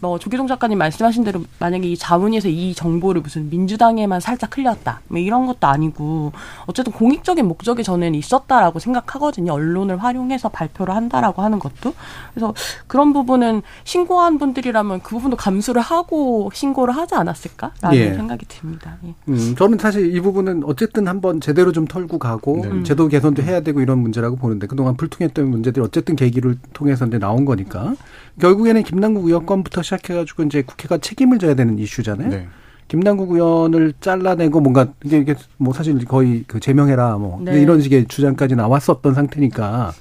[0.00, 5.18] 뭐 조기동 작가님 말씀하신 대로 만약에 이 자문위에서 이 정보를 무슨 민주당에만 살짝 흘렸다 뭐
[5.18, 6.32] 이런 것도 아니고
[6.66, 11.94] 어쨌든 공익적인 목적이 저는 있었다라고 생각하거든요 언론을 활용해서 발표를 한다라고 하는 것도
[12.34, 12.52] 그래서
[12.86, 18.14] 그런 부분은 신고한 분들이라면 그 부분도 감수를 하고 신고를 하지 않았을까라는 예.
[18.14, 18.98] 생각이 듭니다.
[19.04, 19.14] 예.
[19.28, 22.82] 음, 저는 사실 이 부분은 어쨌든 한번 제대로 좀 털고 가고 네.
[22.82, 27.44] 제도 개선도 해야 되고 이런 문제라고 보는데 그동안 불통했던 문제들이 어쨌든 계기를 통해서 이제 나온
[27.44, 27.94] 거니까
[28.40, 32.28] 결국에는 김남국 의원 건부터 시작해가지고 이제 국회가 책임을 져야 되는 이슈잖아요.
[32.28, 32.48] 네.
[32.88, 37.60] 김남국 의원을 잘라내고 뭔가 이게, 이게 뭐 사실 거의 그 제명해라 뭐 네.
[37.60, 39.92] 이런 식의 주장까지 나왔었던 상태니까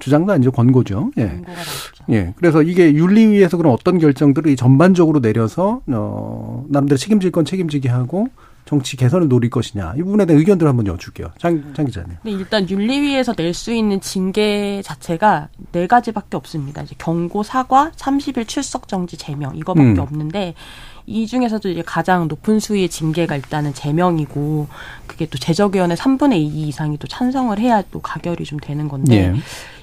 [0.00, 1.12] 주장도 아니죠 권고죠.
[1.18, 1.40] 예.
[2.10, 2.34] 예.
[2.36, 8.28] 그래서 이게 윤리위에서 그런 어떤 결정들을 전반적으로 내려서 어 남들 책임질 건 책임지게 하고
[8.64, 11.32] 정치 개선을 노릴 것이냐 이 부분에 대한 의견들 한번 여쭐게요.
[11.38, 12.16] 장, 장 기자님.
[12.22, 16.82] 네, 일단 윤리위에서 낼 수 있는 징계 자체가 네 가지밖에 없습니다.
[16.82, 19.98] 이제 경고, 사과, 30일 출석 정지, 제명 이거밖에 음.
[19.98, 20.54] 없는데
[21.06, 24.68] 이 중에서도 이제 가장 높은 수위의 징계가 일단은 제명이고
[25.06, 29.40] 그게 또 제적위원회 3분의 2 이상이 또 찬성을 해야 또 가결이 좀 되는 건데 예.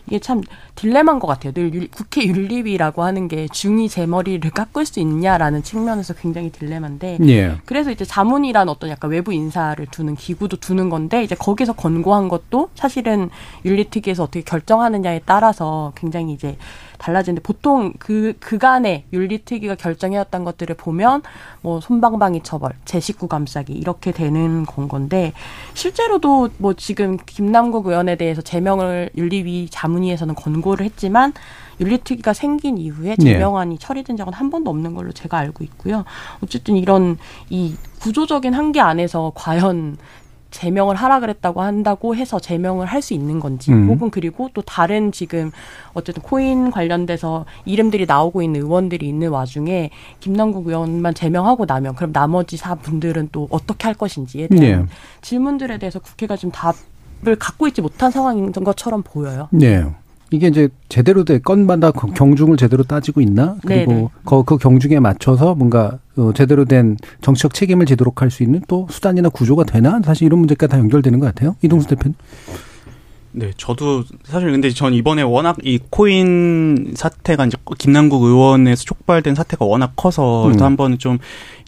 [0.09, 0.41] 이게 참
[0.75, 1.53] 딜레마인 것 같아요.
[1.53, 7.19] 늘 유, 국회 윤리위라고 하는 게 중이 제 머리를 깎을 수 있냐라는 측면에서 굉장히 딜레마인데
[7.27, 7.57] 예.
[7.65, 12.69] 그래서 이제 자문이란 어떤 약간 외부 인사를 두는 기구도 두는 건데 이제 거기서 권고한 것도
[12.75, 13.29] 사실은
[13.65, 16.57] 윤리특위에서 어떻게 결정하느냐에 따라서 굉장히 이제
[16.99, 21.23] 달라지는데 보통 그 그간의 윤리특위가 결정해왔던 것들을 보면
[21.61, 25.33] 뭐 손방방이 처벌, 제 식구 감싸기 이렇게 되는 건 건데
[25.73, 31.33] 실제로도 뭐 지금 김남국 의원에 대해서 제명을 윤리위 자문위에서는 권고를 했지만
[31.79, 33.23] 윤리특위가 생긴 이후에 네.
[33.23, 33.79] 제명안이 네.
[33.79, 36.03] 처리된 적은 한 번도 없는 걸로 제가 알고 있고요.
[36.43, 37.17] 어쨌든 이런
[37.49, 39.97] 이 구조적인 한계 안에서 과연
[40.51, 43.87] 제명을 하라 그랬다고 한다고 해서 제명을 할 수 있는 건지 음.
[43.87, 45.51] 혹은 그리고 또 다른 지금
[45.93, 52.57] 어쨌든 코인 관련돼서 이름들이 나오고 있는 의원들이 있는 와중에 김남국 의원만 제명하고 나면 그럼 나머지
[52.57, 54.85] 사 분들은 또 어떻게 할 것인지에 대한 네.
[55.21, 59.47] 질문들에 대해서 국회가 좀 답을 갖고 있지 못한 상황인 것처럼 보여요.
[59.51, 59.85] 네.
[60.31, 63.55] 이게 이제 제대로 된 건마다 경중을 제대로 따지고 있나?
[63.65, 68.61] 그리고 그, 그 경중에 맞춰서 뭔가 어, 제대로 된 정치적 책임을 지도록 할 수 있는
[68.67, 70.01] 또 수단이나 구조가 되나?
[70.03, 71.55] 사실 이런 문제가 다 연결되는 것 같아요.
[71.63, 72.15] 이동수 대표님.
[73.31, 79.65] 네, 저도 사실 근데 전 이번에 워낙 이 코인 사태가 이제 김남국 의원에서 촉발된 사태가
[79.65, 80.59] 워낙 커서 음.
[80.61, 81.19] 한번 좀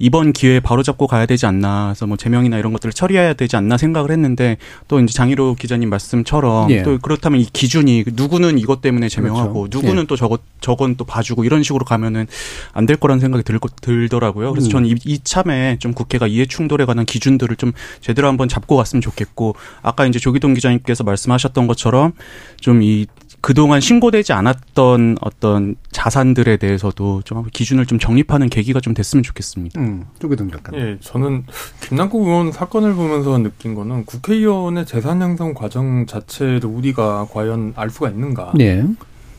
[0.02, 1.88] 이번 기회에 바로 잡고 가야 되지 않나.
[1.88, 6.70] 그래서 뭐 제명이나 이런 것들을 처리해야 되지 않나 생각을 했는데 또 이제 장희로 기자님 말씀처럼
[6.72, 6.84] 예.
[6.84, 9.80] 또 그렇다면 이 기준이 누구는 이것 때문에 제명하고 그렇죠.
[9.80, 10.08] 누구는 예.
[10.08, 12.28] 또 저것 저건 또 봐주고 이런 식으로 가면은
[12.74, 14.52] 안 될 거라는 생각이 들, 들더라고요.
[14.52, 14.72] 그래서 음.
[14.72, 19.02] 저는 이, 이 참에 좀 국회가 이해 충돌에 관한 기준들을 좀 제대로 한번 잡고 갔으면
[19.02, 22.14] 좋겠고 아까 이제 조기동 기자님께서 말씀하셨던 것처럼
[22.60, 23.06] 좀이
[23.42, 29.80] 그동안 신고되지 않았던 어떤 자산들에 대해서도 좀 기준을 좀 정립하는 계기가 좀 됐으면 좋겠습니다.
[29.82, 30.06] 음,
[30.52, 30.78] 작가.
[30.78, 31.46] 예, 저는
[31.82, 38.10] 김남국 의원 사건을 보면서 느낀 거는 국회의원의 재산 형성 과정 자체를 우리가 과연 알 수가
[38.10, 38.54] 있는가?
[38.56, 38.86] 네.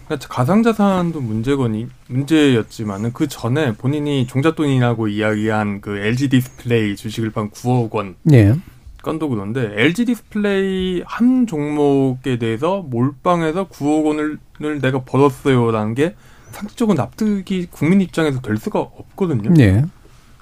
[0.06, 7.92] 그러니까 가상자산도 문제거니 문제였지만은 그 전에 본인이 종잣돈이라고 이야기한 그 LG 디스플레이 주식을 판 9억
[7.92, 8.16] 원.
[8.24, 8.54] 네.
[9.02, 14.38] 건도 그런데 LG 디스플레이 한 종목에 대해서 몰빵해서 9억 원을
[14.80, 16.14] 내가 벌었어요라는 게
[16.52, 19.50] 상식적으로 납득이 국민 입장에서 될 수가 없거든요.
[19.50, 19.84] 네.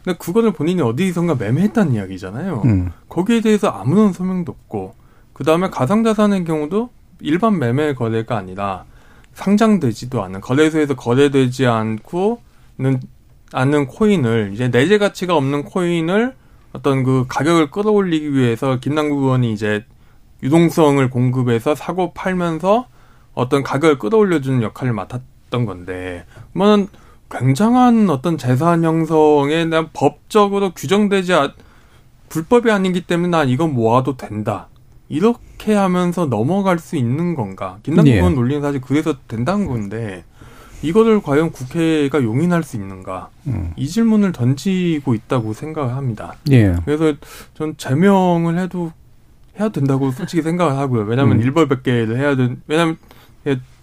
[0.04, 2.62] 근데 그거를 본인이 어디선가 매매했다는 이야기잖아요.
[2.64, 2.90] 음.
[3.08, 4.94] 거기에 대해서 아무런 소명도 없고
[5.32, 8.84] 그 다음에 가상자산의 경우도 일반 매매 거래가 아니라
[9.34, 13.00] 상장되지도 않은 거래소에서 거래되지 않고는
[13.52, 16.34] 않는 코인을 이제 내재 가치가 없는 코인을
[16.72, 19.84] 어떤 그 가격을 끌어올리기 위해서 김남국 의원이 이제
[20.42, 22.86] 유동성을 공급해서 사고 팔면서
[23.34, 26.88] 어떤 가격을 끌어올려주는 역할을 맡았던 건데, 그러면
[27.30, 31.52] 굉장한 어떤 재산 형성에 대한 법적으로 규정되지 않,
[32.28, 34.68] 불법이 아니기 때문에 난 이건 모아도 된다.
[35.08, 37.78] 이렇게 하면서 넘어갈 수 있는 건가?
[37.82, 38.36] 김남국 의원 예.
[38.36, 40.24] 논리는 사실 그래서 된다는 건데,
[40.82, 43.28] 이거를 과연 국회가 용인할 수 있는가?
[43.46, 43.72] 음.
[43.76, 46.36] 이 질문을 던지고 있다고 생각합니다.
[46.50, 46.74] 예.
[46.84, 47.14] 그래서
[47.54, 48.92] 전 제명을 해도
[49.58, 51.02] 해야 된다고 솔직히 생각을 하고요.
[51.02, 51.42] 왜냐하면 음.
[51.42, 52.96] 일벌백계를 해야 된, 왜냐하면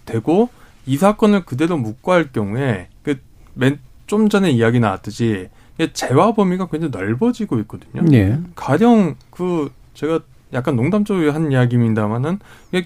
[0.04, 0.48] 되고
[0.86, 5.48] 이 사건을 그대로 묵과할 경우에 그맨좀 전에 이야기 나왔듯이
[5.92, 8.02] 재화 범위가 굉장히 넓어지고 있거든요.
[8.12, 8.38] 예.
[8.54, 10.20] 가령 그 제가
[10.54, 12.38] 약간 농담적으로 한 이야기입니다만은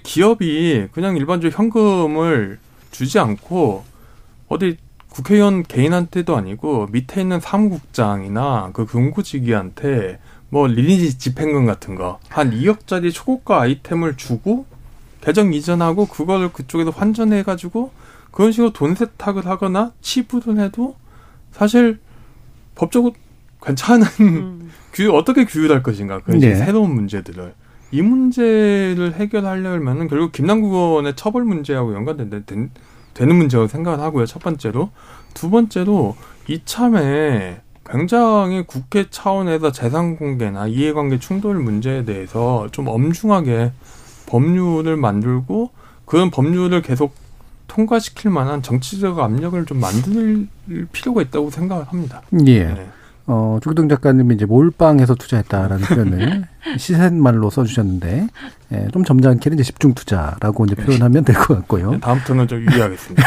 [0.03, 2.59] 기업이 그냥 일반적으로 현금을
[2.91, 3.85] 주지 않고
[4.53, 4.77] 어디
[5.11, 13.13] 국회의원 개인한테도 아니고 밑에 있는 사무국장이나 그 금고지기한테 뭐 리니지 집행금 같은 거 한 2억짜리
[13.13, 14.65] 초고가 아이템을 주고
[15.21, 17.91] 계정 이전하고 그걸 그쪽에서 환전해 가지고
[18.31, 20.95] 그런 식으로 돈 세탁을 하거나 치부를 해도
[21.51, 21.99] 사실
[22.75, 23.13] 법적으로
[23.61, 24.71] 괜찮은 음.
[24.91, 26.55] 규 어떻게 규율할 것인가 그 네.
[26.55, 27.53] 새로운 문제들을
[27.91, 32.31] 이 문제를 해결하려면은 결국 김남국 의원의 처벌 문제하고 연관된
[33.13, 34.25] 되는 문제라고 생각을 하고요.
[34.25, 34.89] 첫 번째로.
[35.33, 36.15] 두 번째로
[36.47, 43.71] 이참에 굉장히 국회 차원에서 재산 공개나 이해관계 충돌 문제에 대해서 좀 엄중하게
[44.27, 45.71] 법률을 만들고
[46.05, 47.15] 그런 법률을 계속
[47.67, 50.47] 통과시킬 만한 정치적 압력을 좀 만들
[50.91, 52.21] 필요가 있다고 생각을 합니다.
[52.45, 52.65] 예.
[52.65, 52.87] 네.
[53.25, 56.43] 어, 주기동 작가님이 이제 몰빵해서 투자했다라는 표현을
[56.77, 58.27] 시센말로 써주셨는데,
[58.73, 61.91] 예, 좀 점잖게는 이제 집중 투자라고 이제 표현하면 될 것 같고요.
[61.91, 63.23] 네, 다음부터는 좀 유의하겠습니다.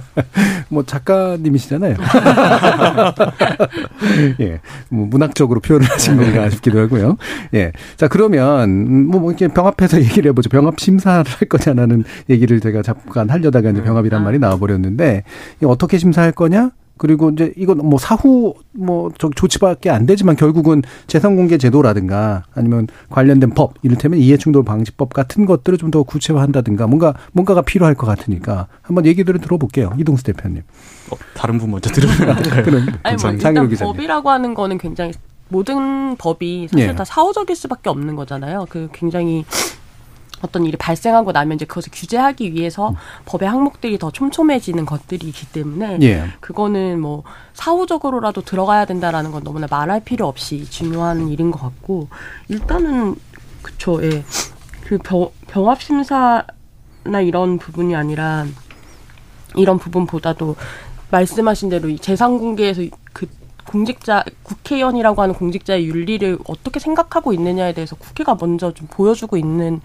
[0.70, 1.96] 뭐 작가님이시잖아요.
[4.40, 7.16] 예, 뭐 문학적으로 표현을 하신 건가 싶기도 하고요.
[7.54, 10.48] 예, 자 그러면 뭐, 뭐 이렇게 병합해서 얘기를 해보죠.
[10.50, 13.84] 병합 심사를 할 거냐라는 얘기를 제가 잠깐 하려다가 이제 네.
[13.84, 15.24] 병합이란 말이 나와버렸는데
[15.64, 16.70] 어떻게 심사할 거냐?
[16.98, 22.86] 그리고 이제 이건 뭐 사후 뭐 저 조치밖에 안 되지만 결국은 재산 공개 제도라든가 아니면
[23.10, 28.66] 관련된 법 이를테면 이해충돌 방지법 같은 것들을 좀 더 구체화한다든가 뭔가 뭔가가 필요할 것 같으니까
[28.82, 30.62] 한번 얘기들을 들어볼게요 이동수 대표님.
[31.10, 32.62] 어, 다른 분 먼저 들으면 안 될까요?
[32.68, 35.12] 그럼 아니 뭐 일단 법이라고 하는 거는 굉장히
[35.48, 36.94] 모든 법이 사실 예.
[36.94, 38.66] 다 사후적일 수밖에 없는 거잖아요.
[38.68, 39.46] 그 굉장히
[40.42, 42.94] 어떤 일이 발생하고 나면 이제 그것을 규제하기 위해서 음.
[43.26, 46.24] 법의 항목들이 더 촘촘해지는 것들이기 때문에 예.
[46.40, 47.24] 그거는 뭐
[47.54, 52.08] 사후적으로라도 들어가야 된다라는 건 너무나 말할 필요 없이 중요한 일인 것 같고
[52.48, 53.16] 일단은
[53.62, 54.24] 그쵸 예.
[54.84, 56.44] 그 병, 병합 심사나
[57.22, 58.46] 이런 부분이 아니라
[59.56, 60.56] 이런 부분보다도
[61.10, 63.26] 말씀하신 대로 이 재산 공개에서 그
[63.66, 69.80] 공직자 국회의원이라고 하는 공직자의 윤리를 어떻게 생각하고 있느냐에 대해서 국회가 먼저 좀 보여주고 있는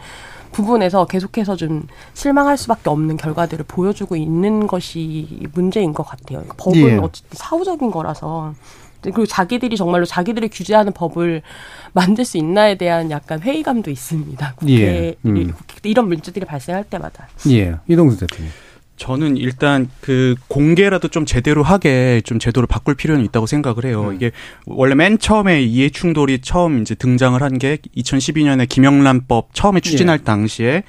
[0.54, 6.40] 부분에서 계속해서 좀 실망할 수밖에 없는 결과들을 보여주고 있는 것이 문제인 것 같아요.
[6.40, 6.96] 그러니까 법은 예.
[6.98, 8.54] 어쨌든 사후적인 거라서
[9.02, 11.42] 그리고 자기들이 정말로 자기들이 규제하는 법을
[11.92, 14.54] 만들 수 있나에 대한 약간 회의감도 있습니다.
[14.56, 15.16] 국회 예.
[15.26, 15.54] 음.
[15.84, 17.28] 이런 문제들이 발생할 때마다.
[17.50, 18.50] 예, 이동수 대표님.
[18.98, 24.10] 저는 일단 그 공개라도 좀 제대로 하게 좀 제도를 바꿀 필요는 있다고 생각을 해요.
[24.10, 24.16] 음.
[24.16, 24.32] 이게
[24.66, 30.24] 원래 맨 처음에 이해 충돌이 처음 이제 등장을 한 게 2012년에 김영란법 처음에 추진할 예.
[30.24, 30.84] 당시에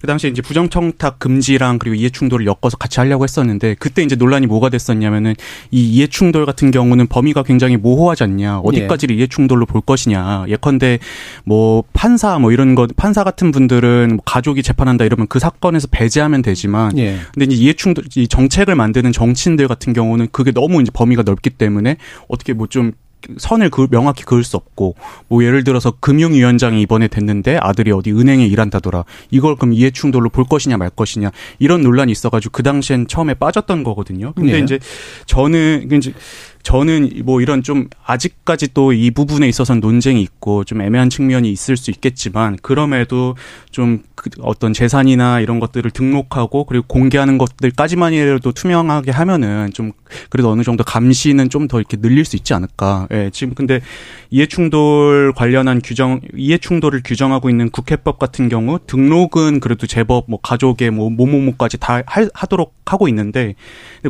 [0.00, 4.46] 그 당시에 이제 부정청탁 금지랑 그리고 이해 충돌을 엮어서 같이 하려고 했었는데 그때 이제 논란이
[4.46, 5.34] 뭐가 됐었냐면은
[5.70, 8.58] 이 이해 충돌 같은 경우는 범위가 굉장히 모호하지 않냐.
[8.58, 9.18] 어디까지를 예.
[9.20, 10.44] 이해 충돌로 볼 것이냐.
[10.48, 10.98] 예컨대
[11.44, 16.42] 뭐 판사 뭐 이런 거 판사 같은 분들은 뭐 가족이 재판한다 이러면 그 사건에서 배제하면
[16.42, 17.18] 되지만 예.
[17.42, 21.96] 근데 이제 이해충돌, 이 정책을 만드는 정치인들 같은 경우는 그게 너무 이제 범위가 넓기 때문에
[22.28, 22.92] 어떻게 뭐 좀
[23.36, 24.94] 선을 그 명확히 그을 수 없고
[25.28, 30.44] 뭐 예를 들어서 금융위원장이 이번에 됐는데 아들이 어디 은행에 일한다더라 이걸 그럼 이해 충돌로 볼
[30.44, 34.32] 것이냐 말 것이냐 이런 논란이 있어가지고 그 당시엔 처음에 빠졌던 거거든요.
[34.34, 34.58] 근데 네.
[34.60, 34.78] 이제
[35.26, 36.12] 저는 이제
[36.62, 41.76] 저는 뭐 이런 좀 아직까지 또 이 부분에 있어서는 논쟁이 있고 좀 애매한 측면이 있을
[41.76, 43.36] 수 있겠지만 그럼에도
[43.70, 49.90] 좀 그 어떤 재산이나 이런 것들을 등록하고 그리고 공개하는 것들까지만이라도 투명하게 하면은 좀
[50.30, 53.06] 그래도 어느 정도 감시는 좀 더 이렇게 늘릴 수 있지 않을까.
[53.12, 53.80] 예, 지금 근데
[54.30, 61.08] 이해충돌 관련한 규정, 이해충돌을 규정하고 있는 국회법 같은 경우 등록은 그래도 제법 뭐 가족의 뭐
[61.08, 63.54] 모모모까지 다 할, 하도록 하고 있는데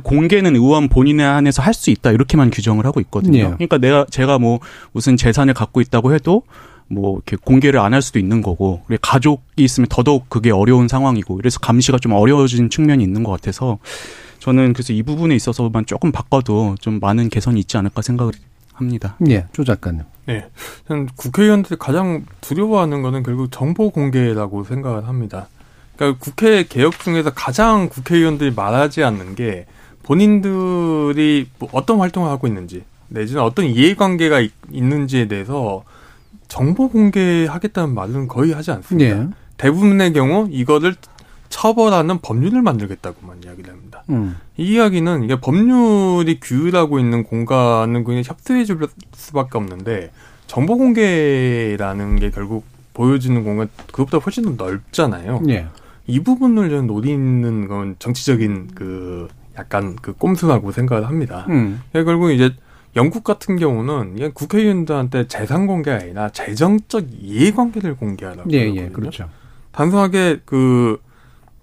[0.00, 3.38] 공개는 의원 본인에 한해서 할 수 있다 이렇게만 규정을 하고 있거든요.
[3.38, 3.44] 예.
[3.44, 4.60] 그러니까 내가 제가 뭐
[4.92, 6.42] 무슨 재산을 갖고 있다고 해도
[6.88, 11.36] 뭐 이렇게 공개를 안 할 수도 있는 거고 그리고 가족이 있으면 더더욱 그게 어려운 상황이고
[11.36, 13.78] 그래서 감시가 좀 어려워진 측면이 있는 것 같아서
[14.38, 18.32] 저는 그래서 이 부분에 있어서만 조금 바꿔도 좀 많은 개선이 있지 않을까 생각을
[18.74, 19.16] 합니다.
[19.28, 20.02] 예, 조 작가님.
[20.26, 20.46] 네,
[20.88, 25.48] 저는 국회의원들이 가장 두려워하는 거는 결국 정보 공개라고 생각을 합니다.
[25.96, 29.66] 그러니까 국회 개혁 중에서 가장 국회의원들이 말하지 않는 게
[30.02, 35.84] 본인들이 뭐 어떤 활동을 하고 있는지 내지는 어떤 이해관계가 있, 는지에 대해서
[36.48, 39.16] 정보 공개하겠다는 말은 거의 하지 않습니다.
[39.16, 39.28] 네.
[39.56, 40.94] 대부분의 경우 이거를
[41.48, 44.02] 처벌하는 법률을 만들겠다고만 이야기를 합니다.
[44.10, 44.36] 음.
[44.56, 50.10] 이 이야기는 이게 법률이 규율하고 있는 공간은 그냥 협조해 줄 수밖에 없는데
[50.46, 55.40] 정보 공개라는 게 결국 보여지는 공간 그것보다 훨씬 더 넓잖아요.
[55.44, 55.66] 네.
[56.06, 61.46] 이 부분을 저는 노리는 건 정치적인 그 약간 그 꼼수라고 생각을 합니다.
[61.48, 61.82] 음.
[61.92, 62.54] 결국 이제
[62.94, 69.28] 영국 같은 경우는 국회의원들한테 재산 공개가 아니라 재정적 이해관계를 공개하라고 예, 예, 그렇죠.
[69.72, 71.00] 단순하게 그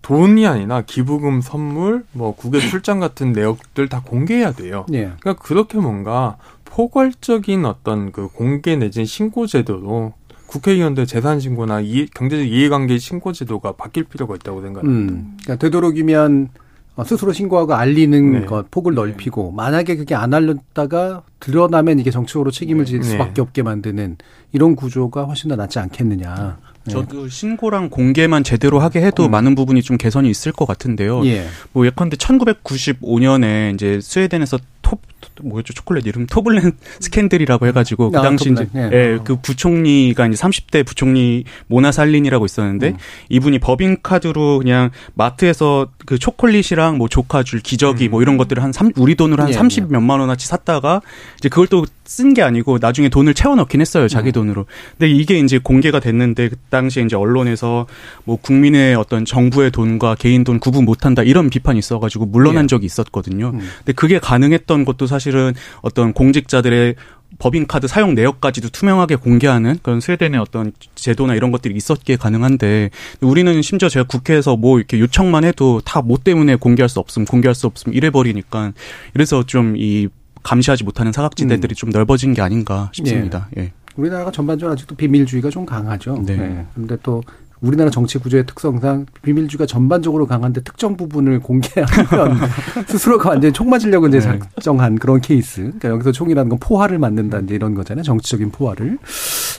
[0.01, 4.85] 돈이 아니라 기부금, 선물, 뭐 국외 출장 같은 내역들 다 공개해야 돼요.
[4.91, 5.11] 예.
[5.19, 10.13] 그러니까 그렇게 뭔가 포괄적인 어떤 그 공개 내진 신고 제도로
[10.47, 15.13] 국회의원들 재산 신고나 이, 경제적 이해관계 신고 제도가 바뀔 필요가 있다고 생각합니다.
[15.13, 16.59] 음, 그러니까 되도록이면 어,
[17.05, 18.45] 스스로 신고하고 알리는 네.
[18.45, 23.05] 것 폭을 넓히고 만약에 그게 안 알렸다가 드러나면 이게 정치적으로 책임을 질 네.
[23.05, 23.41] 수밖에 네.
[23.41, 24.17] 없게 만드는
[24.51, 26.57] 이런 구조가 훨씬 더 낫지 않겠느냐.
[26.89, 26.93] 네.
[26.93, 29.31] 저도 신고랑 공개만 제대로 하게 해도 음.
[29.31, 31.25] 많은 부분이 좀 개선이 있을 것 같은데요.
[31.25, 31.45] 예.
[31.71, 35.01] 뭐 예컨대 1995년에 이제 스웨덴에서 톱
[35.41, 38.69] 뭐였죠 초콜릿 이름 토블론 스캔들이라고 해가지고 그 아, 당시 토블론.
[38.71, 39.13] 이제 예.
[39.13, 42.97] 예, 그 부총리가 이제 30대 부총리 모나 살린이라고 있었는데 음.
[43.29, 48.11] 이분이 법인 카드로 그냥 마트에서 그 초콜릿이랑 뭐 조카 줄 기저귀 음.
[48.11, 49.87] 뭐 이런 것들을 한 3, 우리 돈으로 한 예, 30 예.
[49.89, 51.01] 몇만 원어치 샀다가
[51.37, 54.33] 이제 그걸 또 쓴 게 아니고 나중에 돈을 채워 넣긴 했어요 자기 음.
[54.33, 54.65] 돈으로.
[54.97, 57.85] 근데 이게 이제 공개가 됐는데 그 당시에 이제 언론에서
[58.23, 62.67] 뭐 국민의 어떤 정부의 돈과 개인 돈 구분 못한다 이런 비판이 있어가지고 물러난 예.
[62.67, 63.51] 적이 있었거든요.
[63.53, 63.59] 음.
[63.79, 66.95] 근데 그게 가능했던 것도 사실은 어떤 공직자들의
[67.37, 72.89] 법인카드 사용 내역까지도 투명하게 공개하는 그런 스웨덴의 어떤 제도나 이런 것들이 있었기에 가능한데
[73.21, 77.53] 우리는 심지어 제가 국회에서 뭐 이렇게 요청만 해도 다 뭐 때문에 공개할 수 없음 공개할
[77.53, 78.71] 수 없음 이래 버리니까
[79.13, 80.07] 이래서 좀 이
[80.41, 81.75] 감시하지 못하는 사각지대들이 음.
[81.75, 83.49] 좀 넓어진 게 아닌가 싶습니다.
[83.57, 83.63] 예.
[83.63, 83.71] 예.
[83.99, 86.23] 우리나라가 전반적으로 아직도 비밀주의가 좀 강하죠.
[86.25, 86.37] 네.
[86.37, 86.65] 네.
[86.73, 87.21] 그런데 또
[87.61, 92.37] 우리나라 정치 구조의 특성상 비밀주가 전반적으로 강한데 특정 부분을 공개하면
[92.87, 94.39] 스스로가 완전히 총 맞으려고 이제 네.
[94.55, 95.63] 작정한 그런 케이스.
[95.63, 98.03] 그러니까 여기서 총이라는 건 포화를 맞는다 이제 이런 거잖아요.
[98.03, 98.97] 정치적인 포화를.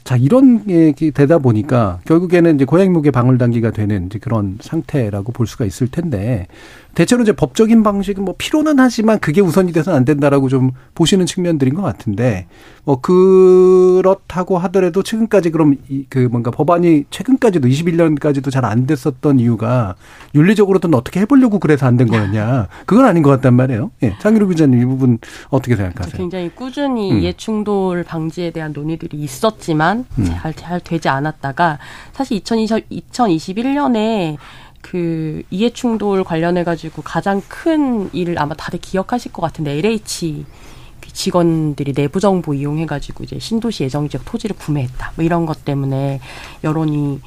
[0.02, 5.66] 자, 이런 게 되다 보니까 결국에는 이제 고양목의 방울단기가 되는 이제 그런 상태라고 볼 수가
[5.66, 6.46] 있을 텐데
[6.94, 11.74] 대체로 이제 법적인 방식은 뭐 필요는 하지만 그게 우선이 돼서는 안 된다라고 좀 보시는 측면들인
[11.74, 12.46] 것 같은데
[12.84, 15.76] 뭐 그렇다고 하더라도 최근까지 그럼
[16.08, 19.94] 그 뭔가 법안이 최근까지도 21년까지도 잘 안 됐었던 이유가
[20.34, 23.90] 윤리적으로든 어떻게 해보려고 그래서 안 된 거였냐 그건 아닌 것 같단 말이에요.
[24.02, 26.16] 예, 장기로 기자님 이 부분 어떻게 생각하세요?
[26.16, 27.18] 굉장히 꾸준히 음.
[27.20, 30.24] 이해충돌 방지에 대한 논의들이 있었지만 음.
[30.24, 31.78] 잘, 잘 되지 않았다가
[32.12, 34.36] 사실 2020, 2021년에
[34.80, 40.44] 그 이해충돌 관련해 가지고 가장 큰 일을 아마 다들 기억하실 것 같은데 LH
[41.00, 45.12] 그 직원들이 내부 정보 이용해 가지고 이제 신도시 예정 지역 토지를 구매했다.
[45.16, 46.20] 뭐 이런 것 때문에
[46.64, 47.20] 여론이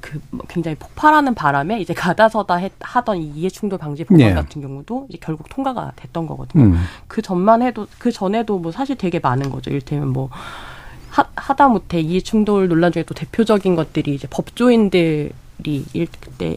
[0.00, 4.34] 그뭐 굉장히 폭발하는 바람에 이제 가다서다 했, 하던 이 이해충돌 방지 법안 네.
[4.34, 6.64] 같은 경우도 이제 결국 통과가 됐던 거거든요.
[6.64, 6.84] 음.
[7.08, 9.70] 그 전만 해도 그 전에도 뭐 사실 되게 많은 거죠.
[9.70, 10.28] 일테면 뭐
[11.08, 16.56] 하, 하다못해 이해충돌 논란 중에 또 대표적인 것들이 이제 법조인들이 일 그때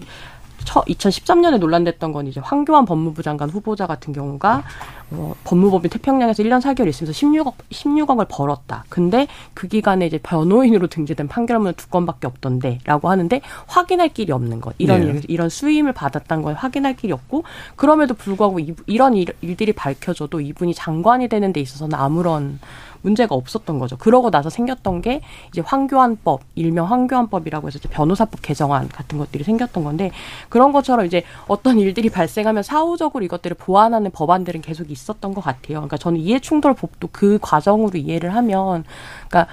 [0.67, 4.63] 2013년에 논란됐던 건 이제 황교안 법무부 장관 후보자 같은 경우가
[5.11, 8.83] 어, 법무법인 태평양에서 1년 4개월 있으면서 16억 16억을 벌었다.
[8.89, 14.75] 근데 그 기간에 이제 변호인으로 등재된 판결문은 두 건밖에 없던데라고 하는데 확인할 길이 없는 것.
[14.77, 15.21] 이런 네.
[15.27, 17.43] 이런 수임을 받았다는 걸 확인할 길이 없고
[17.77, 22.59] 그럼에도 불구하고 이, 이런 일, 일들이 밝혀져도 이분이 장관이 되는 데 있어서는 아무런
[23.07, 23.95] 문제가 없었던 거죠.
[23.97, 30.11] 그러고 나서 생겼던 게 이제 황교안법, 일명 황교안법이라고 해서 변호사법 개정안 같은 것들이 생겼던 건데
[30.49, 35.79] 그런 것처럼 이제 어떤 일들이 발생하면 사후적으로 이것들을 보완하는 법안들은 계속 있었던 것 같아요.
[35.79, 38.83] 그러니까 저는 이해충돌법도 그 과정으로 이해를 하면
[39.29, 39.47] 그러니까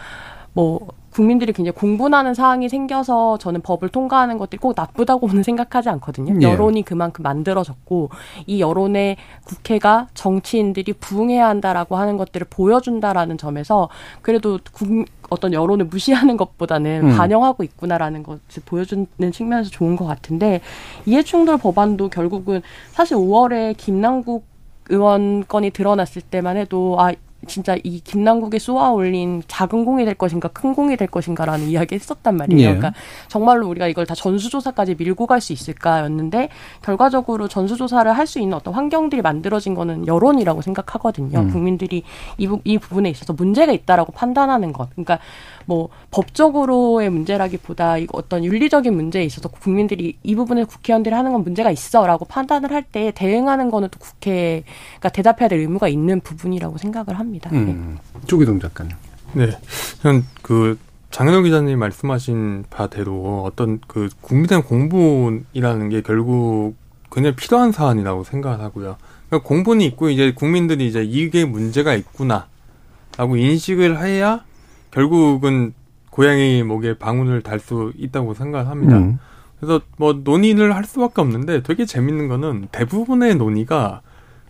[0.53, 6.35] 뭐 국민들이 굉장히 공분하는 사항이 생겨서 저는 법을 통과하는 것들이 꼭 나쁘다고는 생각하지 않거든요.
[6.43, 6.51] 예.
[6.51, 8.11] 여론이 그만큼 만들어졌고
[8.47, 13.89] 이 여론에 국회가 정치인들이 부응해야 한다라고 하는 것들을 보여준다라는 점에서
[14.23, 17.17] 그래도 국, 어떤 여론을 무시하는 것보다는 음.
[17.17, 20.61] 반영하고 있구나라는 것을 보여주는 측면에서 좋은 것 같은데
[21.07, 22.61] 이해충돌 법안도 결국은
[22.91, 24.45] 사실 5월에 김남국
[24.91, 27.12] 의원 건이 드러났을 때만 해도 아
[27.47, 32.36] 진짜 이 김남국에 쏘아 올린 작은 공이 될 것인가 큰 공이 될 것인가라는 이야기 했었단
[32.36, 32.61] 말이에요.
[32.61, 32.74] 예.
[32.74, 32.92] 그러니까
[33.28, 36.49] 정말로 우리가 이걸 다 전수조사까지 밀고 갈 수 있을까였는데
[36.82, 41.40] 결과적으로 전수조사를 할 수 있는 어떤 환경들이 만들어진 거는 여론이라고 생각하거든요.
[41.40, 41.51] 음.
[41.53, 42.03] 국민들이
[42.38, 44.88] 이, 부, 이 부분에 있어서 문제가 있다라고 판단하는 것.
[44.90, 45.18] 그러니까
[45.66, 51.70] 뭐 법적으로의 문제라기보다 이거 어떤 윤리적인 문제에 있어서 국민들이 이 부분에 국회의원들이 하는 건 문제가
[51.70, 57.34] 있어라고 판단을 할 때 대응하는 거는 또 국회가 대답해야 될 의무가 있는 부분이라고 생각을 합니다.
[57.53, 57.99] 음.
[58.14, 58.20] 네.
[58.26, 58.93] 조기동 작가님.
[59.35, 59.59] 네,
[60.03, 60.78] 저는 그
[61.11, 66.74] 장현호 기자님 말씀하신 바대로 어떤 그 국민의 공분이라는 게 결국
[67.11, 68.97] 굉장히 필요한 사안이라고 생각을 하고요.
[69.28, 74.45] 그러니까 공분이 있고 이제 국민들이 이제 이게 문제가 있구나라고 인식을 해야
[74.91, 75.74] 결국은
[76.11, 78.99] 고양이 목에 방울을 달 수 있다고 생각합니다.
[78.99, 79.18] 음.
[79.59, 84.03] 그래서 뭐 논의를 할 수밖에 없는데 되게 재밌는 거는 대부분의 논의가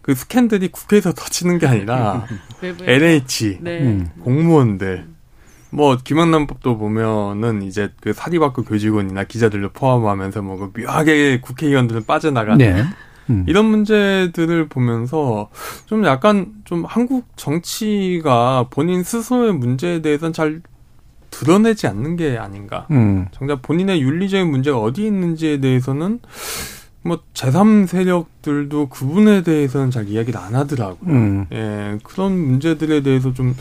[0.04, 2.26] 그 스캔들이 국회에서 터지는 게 아니라
[2.62, 3.80] LH 네.
[3.80, 4.06] 음.
[4.20, 5.06] 공무원들
[5.70, 12.84] 뭐 김영란법도 보면은 이제 그 사립학교 교직원이나 기자들도 포함하면서 뭐 그 묘하게 국회의원들은 빠져나가는 네.
[13.30, 13.46] 음.
[13.48, 15.48] 이런 문제들을 보면서
[15.86, 20.60] 좀 약간 좀 한국 정치가 본인 스스로의 문제에 대해서는 잘
[21.30, 22.86] 드러내지 않는 게 아닌가.
[22.90, 23.26] 음.
[23.32, 26.20] 정작 본인의 윤리적인 문제가 어디 있는지에 대해서는
[27.04, 31.10] 뭐 제3 세력들도 그분에 대해서는 잘 이야기를 안 하더라고요.
[31.10, 31.46] 음.
[31.52, 33.54] 예, 그런 문제들에 대해서 좀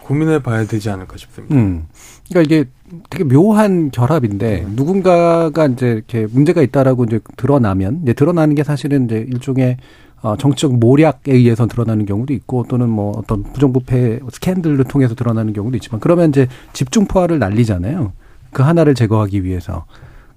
[0.00, 1.54] 고민해 봐야 되지 않을까 싶습니다.
[1.54, 1.86] 음.
[2.28, 2.68] 그러니까 이게
[3.10, 4.72] 되게 묘한 결합인데 음.
[4.74, 9.76] 누군가가 이제 이렇게 문제가 있다라고 이제 드러나면 이제 드러나는 게 사실은 이제 일종의
[10.20, 15.76] 어, 정치적 모략에 의해서 드러나는 경우도 있고 또는 뭐 어떤 부정부패 스캔들을 통해서 드러나는 경우도
[15.76, 18.12] 있지만 그러면 이제 집중 포화를 날리잖아요.
[18.52, 19.84] 그 하나를 제거하기 위해서.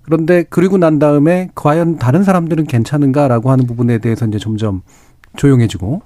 [0.02, 4.82] 그런데 그리고 난 다음에 과연 다른 사람들은 괜찮은가라고 하는 부분에 대해서 이제 점점
[5.36, 6.02] 조용해지고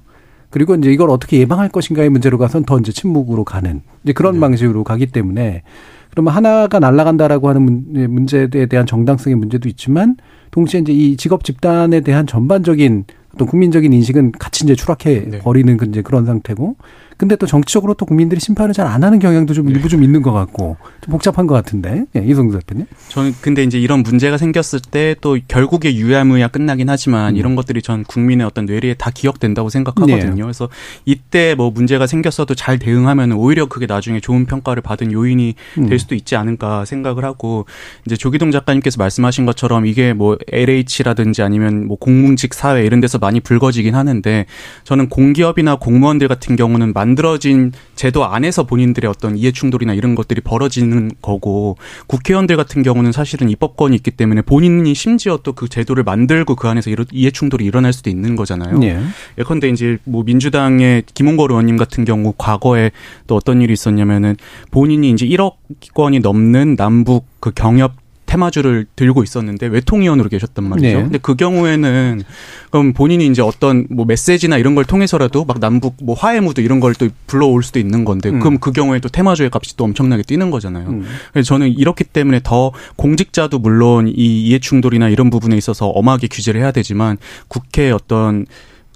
[0.50, 4.40] 그리고 이제 이걸 어떻게 예방할 것인가의 문제로 가선 더 이제 침묵으로 가는 이제 그런 네.
[4.42, 5.64] 방식으로 가기 때문에
[6.12, 10.16] 그러면 하나가 날아간다라고 하는 문제에 대한 정당성의 문제도 있지만
[10.52, 15.40] 동시에 이제 이 직업 집단에 대한 전반적인 어떤 국민적인 인식은 같이 이제 추락해 네.
[15.40, 16.78] 버리는 그 이제 그런 상태고
[17.18, 20.32] 근데 또 정치적으로 또 국민들이 심판을 잘 안 하는 경향도 좀 일부 좀 있는 것
[20.32, 22.86] 같고 좀 복잡한 것 같은데 예, 이성수 대표님.
[23.10, 27.38] 저는 근데 이제 이런 문제가 생겼을 때 또 결국에 유야무야 끝나긴 하지만 음.
[27.38, 30.36] 이런 것들이 전 국민의 어떤 뇌리에 다 기억된다고 생각하거든요.
[30.36, 30.42] 네.
[30.42, 30.70] 그래서
[31.06, 35.90] 이때 뭐 문제가 생겼어도 잘 대응하면 오히려 그게 나중에 좋은 평가를 받은 요인이 음.
[35.90, 37.66] 될 수도 있지 않을까 생각을 하고
[38.06, 43.40] 이제 조기동 작가님께서 말씀하신 것처럼 이게 뭐 LH라든지 아니면 뭐 공문직 사회 이런 데서 많이
[43.40, 44.46] 불거지긴 하는데
[44.84, 51.12] 저는 공기업이나 공무원들 같은 경우는 만들어진 제도 안에서 본인들의 어떤 이해 충돌이나 이런 것들이 벌어지는
[51.22, 51.78] 거고
[52.08, 56.92] 국회의원들 같은 경우는 사실은 입법권이 있기 때문에 본인이 심지어 또 그 제도를 만들고 그 안에서
[57.12, 58.80] 이해 충돌이 일어날 수도 있는 거잖아요.
[58.84, 59.00] 예.
[59.38, 62.92] 예컨대 이제 뭐 민주당의 김홍걸 의원님 같은 경우 과거에
[63.26, 64.36] 또 어떤 일이 있었냐면은
[64.70, 65.54] 본인이 이제 1억
[65.94, 68.05] 건이 넘는 남북 그 경협
[68.36, 70.88] 테마주를 들고 있었는데 외통위원으로 계셨단 말이죠.
[70.88, 70.94] 네.
[71.04, 72.24] 근데 그 경우에는
[72.70, 76.80] 그럼 본인이 이제 어떤 뭐 메시지나 이런 걸 통해서라도 막 남북 뭐 화해 무드 이런
[76.80, 78.40] 걸 또 불러올 수도 있는 건데 음.
[78.40, 80.88] 그럼 그 경우에 또 테마주의 값이 또 엄청나게 뛰는 거잖아요.
[80.88, 81.06] 음.
[81.34, 84.14] 그래서 저는 이렇기 때문에 더 공직자도 물론 이
[84.48, 87.18] 이해 충돌이나 이런 부분에 있어서 엄하게 규제를 해야 되지만
[87.50, 88.46] 국회의 어떤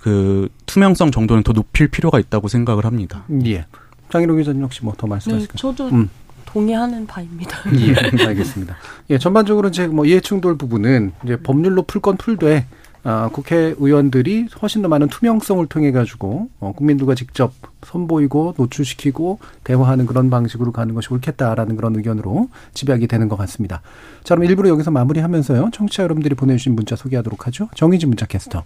[0.02, 3.26] 그 투명성 정도는 더 높일 필요가 있다고 생각을 합니다.
[3.46, 3.66] 예.
[4.14, 5.48] 장일호 기자님 혹시 뭐 더 말씀하실까요?
[5.54, 6.10] 네, 저도 음.
[6.54, 7.58] 동의하는 바입니다.
[7.78, 8.76] 예, 알겠습니다.
[9.12, 12.66] 예, 전반적으로 이제 뭐 이해충돌 부분은 이제 법률로 풀 건 풀되
[13.04, 20.30] 아, 국회의원들이 훨씬 더 많은 투명성을 통해 가지고 어, 국민들과 직접 선보이고 노출시키고 대화하는 그런
[20.30, 23.82] 방식으로 가는 것이 옳겠다라는 그런 의견으로 집약이 되는 것 같습니다.
[24.24, 25.70] 자, 그럼 1부는 여기서 마무리하면서요.
[25.72, 27.70] 청취자 여러분들이 보내주신 문자 소개하도록 하죠.
[27.76, 28.64] 정의지 문자 캐스터.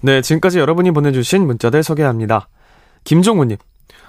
[0.00, 2.48] 네, 지금까지 여러분이 보내주신 문자들 소개합니다.
[3.04, 3.56] 김종우님.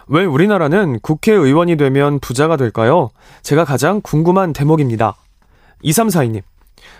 [0.08, 3.10] 왜 우리나라는 국회의원이 되면 부자가 될까요?
[3.44, 5.16] 제가 가장 궁금한 대목입니다.
[5.84, 6.42] 2342님.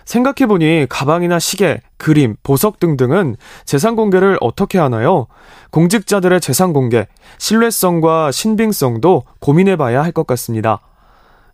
[0.06, 3.36] 생각해보니 가방이나 시계, 그림, 보석 등등은
[3.66, 5.28] 재산 공개를 어떻게 하나요?
[5.72, 10.82] 공직자들의 재산 공개, 신뢰성과 신빙성도 고민해봐야 할 것 같습니다.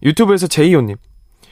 [0.04, 0.96] 유튜브에서 제이호님.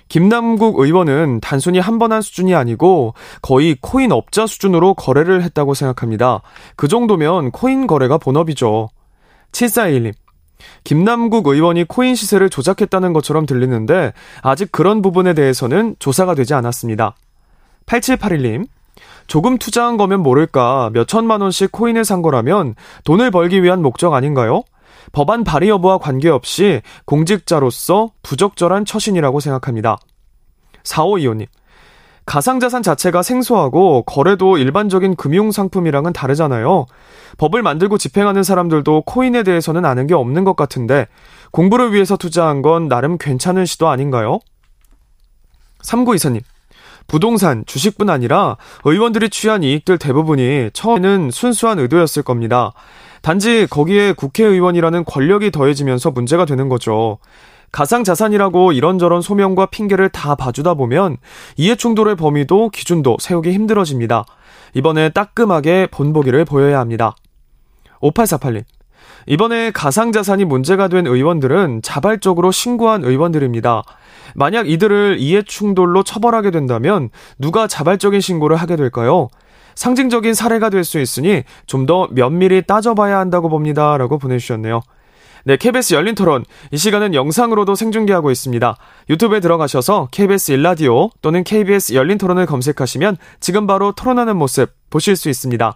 [0.08, 6.42] 김남국 의원은 단순히 한 번한 수준이 아니고 거의 코인 업자 수준으로 거래를 했다고 생각합니다.
[6.76, 8.90] 그 정도면 코인 거래가 본업이죠.
[9.56, 10.14] 7421님.
[10.84, 17.16] 김남국 의원이 코인 시세를 조작했다는 것처럼 들리는데 아직 그런 부분에 대해서는 조사가 되지 않았습니다.
[17.86, 18.68] 8781님.
[19.28, 22.76] 조금 투자한 거면 모를까 몇 천만 원씩 코인을 산 거라면
[23.06, 24.64] 돈을 벌기 위한 목적 아닌가요?
[25.12, 29.98] 법안 발의 여부와 관계없이 공직자로서 부적절한 처신이라고 생각합니다.
[30.84, 31.48] 4525님.
[32.26, 36.86] 가상자산 자체가 생소하고 거래도 일반적인 금융상품이랑은 다르잖아요.
[37.38, 41.08] 법을 만들고 집행하는 사람들도 코인에 대해서는 아는 게 없는 것 같은데
[41.52, 44.40] 공부를 위해서 투자한 건 나름 괜찮은 시도 아닌가요?
[45.84, 46.42] 3924님.
[47.08, 52.74] 부동산, 주식뿐 아니라 의원들이 취한 이익들 대부분이 처음에는 순수한 의도였을 겁니다.
[53.22, 57.20] 단지 거기에 국회의원이라는 권력이 더해지면서 문제가 되는 거죠.
[57.72, 61.18] 가상자산이라고 이런저런 소명과 핑계를 다 봐주다 보면
[61.58, 64.26] 이해충돌의 범위도 기준도 세우기 힘들어집니다.
[64.74, 67.16] 이번에 따끔하게 본보기를 보여야 합니다.
[68.02, 68.64] 5848님.
[69.28, 73.84] 이번에 가상자산이 문제가 된 의원들은 자발적으로 신고한 의원들입니다.
[74.36, 79.30] 만약 이들을 이해충돌로 처벌하게 된다면 누가 자발적인 신고를 하게 될까요?
[79.76, 83.98] 상징적인 사례가 될 수 있으니 좀 더 면밀히 따져봐야 한다고 봅니다.
[83.98, 84.82] 라고 보내주셨네요.
[85.48, 86.44] 네, KBS 열린 토론.
[86.72, 88.78] 이 시간은 영상으로도 생중계하고 있습니다.
[89.10, 95.30] 유튜브에 들어가셔서 KBS 일라디오 또는 KBS 열린 토론을 검색하시면 지금 바로 토론하는 모습 보실 수
[95.30, 95.76] 있습니다.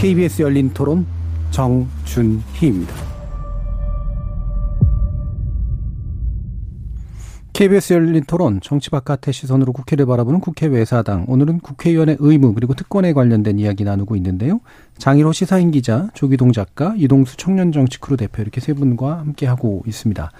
[0.00, 1.04] KBS 열린 토론
[1.50, 2.94] 정준희입니다.
[7.52, 13.12] KBS 열린 토론 정치 바깥의 시선으로 국회를 바라보는 국회 외사당 오늘은 국회의원의 의무 그리고 특권에
[13.12, 14.60] 관련된 이야기 나누고 있는데요.
[14.96, 20.32] 장일호 시사인 기자, 조기동 작가, 이동수 청년정치크루 대표 이렇게 세 분과 함께 하고 있습니다.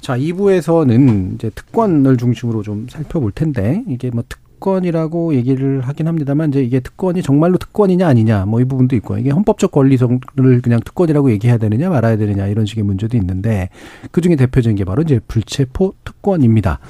[0.00, 6.50] 자, 2부에서는 이제 특권을 중심으로 좀 살펴볼 텐데 이게 뭐 특, 특권이라고 얘기를 하긴 합니다만
[6.50, 10.18] 이제 이게 특권이 정말로 특권이냐 아니냐 뭐 이 부분도 있고 이게 헌법적 권리성을
[10.62, 13.68] 그냥 특권이라고 얘기해야 되느냐 말아야 되느냐 이런 식의 문제도 있는데
[14.10, 16.80] 그 중에 대표적인 게 바로 이제 불체포 특권입니다.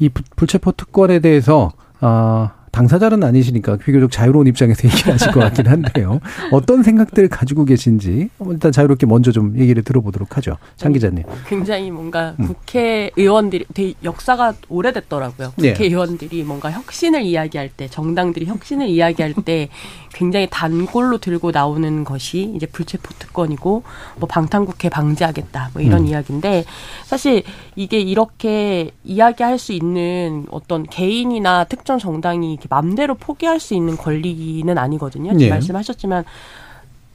[0.00, 1.70] 이 불체포 특권에 대해서
[2.00, 6.20] 어 당사자는 아니시니까 비교적 자유로운 입장에서 얘기를 하실 것 같긴 한데요.
[6.52, 10.56] 어떤 생각들을 가지고 계신지 일단 자유롭게 먼저 좀 얘기를 들어보도록 하죠.
[10.76, 11.24] 장 기자님.
[11.46, 12.46] 굉장히 뭔가 음.
[12.46, 15.52] 국회의원들이 되게 역사가 오래됐더라고요.
[15.56, 15.72] 네.
[15.72, 19.68] 국회의원들이 뭔가 혁신을 이야기할 때, 정당들이 혁신을 이야기할 때
[20.12, 23.82] 굉장히 단골로 들고 나오는 것이 이제 불체포 특권이고
[24.16, 26.06] 뭐 방탄국회 방지하겠다 뭐 이런 음.
[26.06, 26.64] 이야기인데
[27.04, 27.42] 사실
[27.80, 34.76] 이게 이렇게 이야기할 수 있는 어떤 개인이나 특정 정당이 이렇게 맘대로 포기할 수 있는 권리는
[34.76, 35.32] 아니거든요.
[35.32, 35.48] 네.
[35.48, 36.24] 말씀하셨지만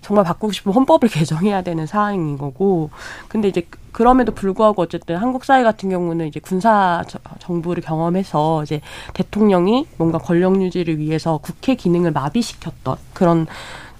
[0.02, 2.90] 정말 바꾸고 싶으면 헌법을 개정해야 되는 사항인 거고
[3.28, 7.04] 근데 이제 그럼에도 불구하고 어쨌든 한국 사회 같은 경우는 이제 군사
[7.38, 8.82] 정부를 경험해서 이제
[9.14, 13.46] 대통령이 뭔가 권력 유지를 위해서 국회 기능을 마비시켰던 그런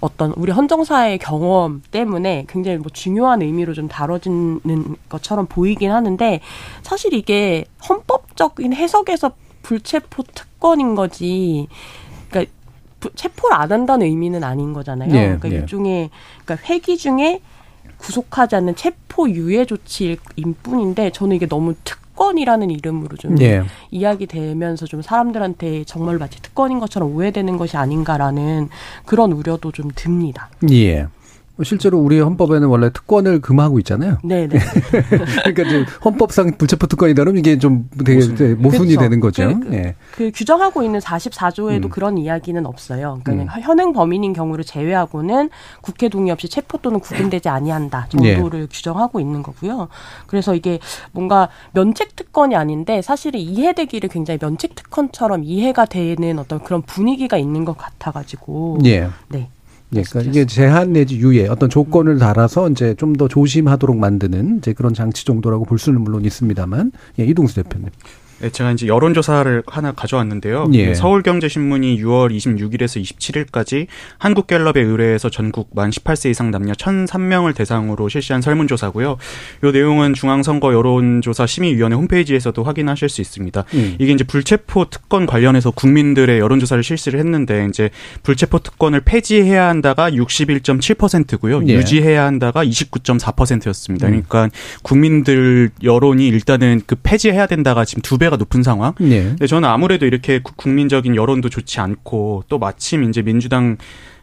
[0.06, 4.60] 어떤 우리 헌정사의 경험 때문에 굉장히 뭐 중요한 의미로 좀 다뤄지는
[5.08, 6.40] 것처럼 보이긴 하는데
[6.82, 9.32] 사실 이게 헌법적인 해석에서
[9.62, 11.66] 불체포 특권인 거지.
[12.28, 12.52] 그러니까
[13.16, 15.10] 체포를 안 한다는 의미는 아닌 거잖아요.
[15.10, 15.56] 네, 그러니까 네.
[15.56, 16.10] 일종의
[16.44, 17.40] 그러니까 회기 중에
[17.98, 20.18] 구속하지 않는 체포 유예 조치일
[20.62, 23.62] 뿐인데 저는 이게 너무 특 권이라는 이름으로 좀 네.
[23.90, 28.68] 이야기되면서 좀 사람들한테 정말 마치 특권인 것처럼 오해되는 것이 아닌가라는
[29.04, 30.50] 그런 우려도 좀 듭니다.
[30.70, 31.06] 예.
[31.56, 34.18] 뭐 실제로 우리 헌법에는 원래 특권을 금하고 있잖아요.
[34.22, 34.58] 네, 네.
[35.44, 38.56] 그러니까 좀 헌법상 불체포 특권이다 그러면 이게 좀 되게 모순.
[38.60, 39.00] 모순 이 그렇죠.
[39.00, 39.48] 되는 거죠.
[39.48, 39.94] 그, 그, 네.
[40.12, 41.88] 그, 규정하고 있는 44조에도 음.
[41.88, 43.20] 그런 이야기는 없어요.
[43.24, 43.62] 그러니까 음.
[43.62, 45.48] 현행 범인인 경우를 제외하고는
[45.80, 48.66] 국회 동의 없이 체포 또는 구금되지 아니한다 정도를 네.
[48.70, 49.88] 규정하고 있는 거고요.
[50.26, 50.78] 그래서 이게
[51.12, 57.64] 뭔가 면책 특권이 아닌데 사실은 이해되기를 굉장히 면책 특권처럼 이해가 되는 어떤 그런 분위기가 있는
[57.64, 58.80] 것 같아가지고.
[58.82, 59.08] 네.
[59.28, 59.48] 네.
[59.94, 64.72] 예, 그러니까 이게 제한 내지 유예 어떤 조건을 달아서 이제 좀 더 조심하도록 만드는 이제
[64.72, 67.88] 그런 장치 정도라고 볼 수는 물론 있습니다만 예, 이동수 대표님.
[68.38, 70.68] 네, 제가 이제 여론조사를 하나 가져왔는데요.
[70.74, 70.92] 예.
[70.92, 73.86] 서울경제신문이 6월 26일에서 27일까지
[74.18, 79.16] 한국갤럽에 의뢰해서 전국 만 18세 이상 남녀 1,003명을 대상으로 실시한 설문조사고요.
[79.64, 83.64] 이 내용은 중앙선거 여론조사 심의위원회 홈페이지에서도 확인하실 수 있습니다.
[83.72, 83.96] 음.
[83.98, 87.88] 이게 이제 불체포 특권 관련해서 국민들의 여론조사를 실시를 했는데 이제
[88.22, 91.62] 불체포 특권을 폐지해야 한다가 61.7%고요.
[91.68, 91.74] 예.
[91.74, 94.08] 유지해야 한다가 29.4%였습니다.
[94.08, 94.22] 음.
[94.28, 94.50] 그러니까
[94.82, 98.25] 국민들 여론이 일단은 그 폐지해야 된다가 지금 두 배.
[98.26, 98.94] 신뢰가 높은 상황.
[98.98, 99.22] 네.
[99.22, 103.76] 근데 저는 아무래도 이렇게 국민적인 여론도 좋지 않고 또 마침 이제 민주당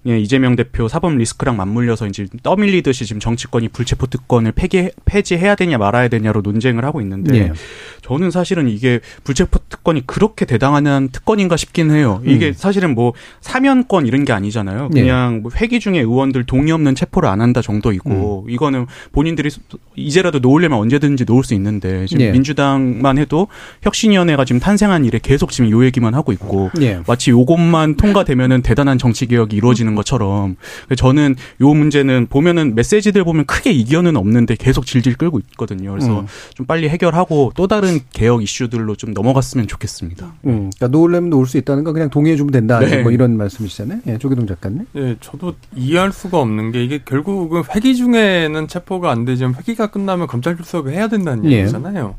[0.05, 5.77] 예, 이재명 대표 사법 리스크랑 맞물려서 이제 떠밀리듯이 지금 정치권이 불체포 특권을 폐기 폐지해야 되냐
[5.77, 7.53] 말아야 되냐로 논쟁을 하고 있는데 예.
[8.01, 12.21] 저는 사실은 이게 불체포 특권이 그렇게 대당하는 특권인가 싶긴 해요.
[12.25, 12.53] 이게 음.
[12.53, 14.89] 사실은 뭐 사면권 이런 게 아니잖아요.
[14.95, 15.01] 예.
[15.01, 15.39] 그냥 예.
[15.39, 18.49] 뭐 회기 중에 의원들 동의 없는 체포를 안 한다 정도이고 음.
[18.49, 19.49] 이거는 본인들이
[19.95, 22.31] 이제라도 놓으려면 언제든지 놓을 수 있는데 지금 예.
[22.31, 23.47] 민주당만 해도
[23.83, 26.99] 혁신위원회가 지금 탄생한 일에 계속 지금 요 얘기만 하고 있고 예.
[27.07, 30.55] 마치 요것만 통과되면은 대단한 정치 개혁이 이루어지는 것처럼
[30.95, 35.91] 저는 요 문제는 보면은 메시지들 보면 크게 이견은 없는데 계속 질질 끌고 있거든요.
[35.91, 36.27] 그래서 음.
[36.53, 40.33] 좀 빨리 해결하고 또 다른 개혁 이슈들로 좀 넘어갔으면 좋겠습니다.
[40.45, 40.71] 음.
[40.75, 42.79] 그러니까 놓으려면 놓을 수 있다는 건 그냥 동의해 주면 된다.
[42.79, 43.01] 네.
[43.01, 44.01] 뭐 이런 말씀이시잖아요.
[44.07, 44.85] 예, 조기동 작가님.
[44.93, 50.27] 네, 저도 이해할 수가 없는 게 이게 결국은 회기 중에는 체포가 안 되지만 회기가 끝나면
[50.27, 51.59] 검찰 출석을 해야 된다는 예.
[51.59, 52.15] 얘기잖아요.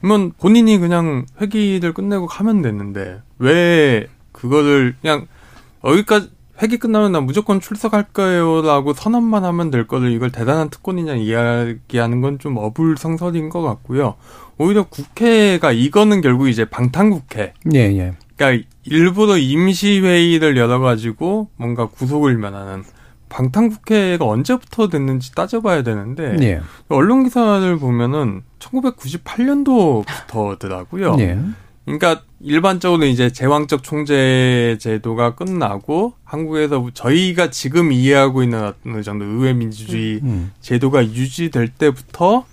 [0.00, 5.26] 그러면 본인이 그냥 회기를 끝내고 가면 되는데 왜 그거를 그냥
[5.84, 6.30] 여기까지
[6.60, 12.38] 회기 끝나면 나 무조건 출석할 거예요라고 선언만 하면 될 거를 이걸 대단한 특권이냐 이야기하는 건
[12.38, 14.14] 좀 어불성설인 것 같고요.
[14.58, 17.54] 오히려 국회가 이거는 결국 이제 방탄국회.
[17.74, 18.14] 예, 예.
[18.36, 22.84] 그러니까 일부러 임시회의를 열어가지고 뭔가 구속을 면하는
[23.28, 26.60] 방탄국회가 언제부터 됐는지 따져봐야 되는데 예.
[26.88, 31.16] 언론 기사를 보면은 1998년도부터더라고요.
[31.20, 31.38] 예.
[31.88, 39.54] 그러니까 일반적으로 이제 제왕적 총재 제도가 끝나고 한국에서 저희가 지금 이해하고 있는 어느 정도 의회
[39.54, 40.28] 민주주의 음.
[40.28, 40.52] 음.
[40.60, 42.44] 제도가 유지될 때부터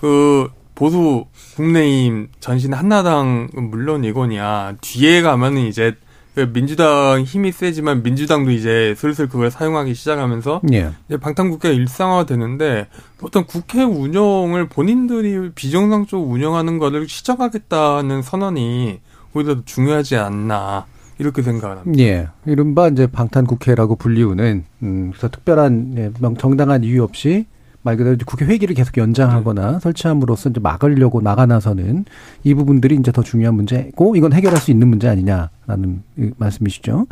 [0.00, 6.11] 그 보수 국내임 전신 한나당은 물론 이거냐 뒤에 가면은 이제 그
[6.52, 10.90] 민주당 힘이 세지만 민주당도 이제 슬슬 그걸 사용하기 시작하면서 예.
[11.06, 12.86] 이제 방탄국회 일상화 되는데
[13.20, 19.00] 어떤 국회 운영을 본인들이 비정상적으로 운영하는 거를 시정하겠다는 선언이
[19.34, 20.86] 오히려 더 중요하지 않나
[21.18, 22.02] 이렇게 생각을 합니다.
[22.02, 22.28] 예.
[22.46, 27.46] 이른바 이제 방탄국회라고 불리우는 음, 그래서 특별한 예, 정당한 이유 없이
[27.82, 29.78] 말 그대로 국회 회기를 계속 연장하거나 네.
[29.80, 32.04] 설치함으로써 이제 막으려고 나가 나서는
[32.44, 36.02] 이 부분들이 이제 더 중요한 문제고 이건 해결할 수 있는 문제 아니냐라는
[36.36, 37.06] 말씀이시죠.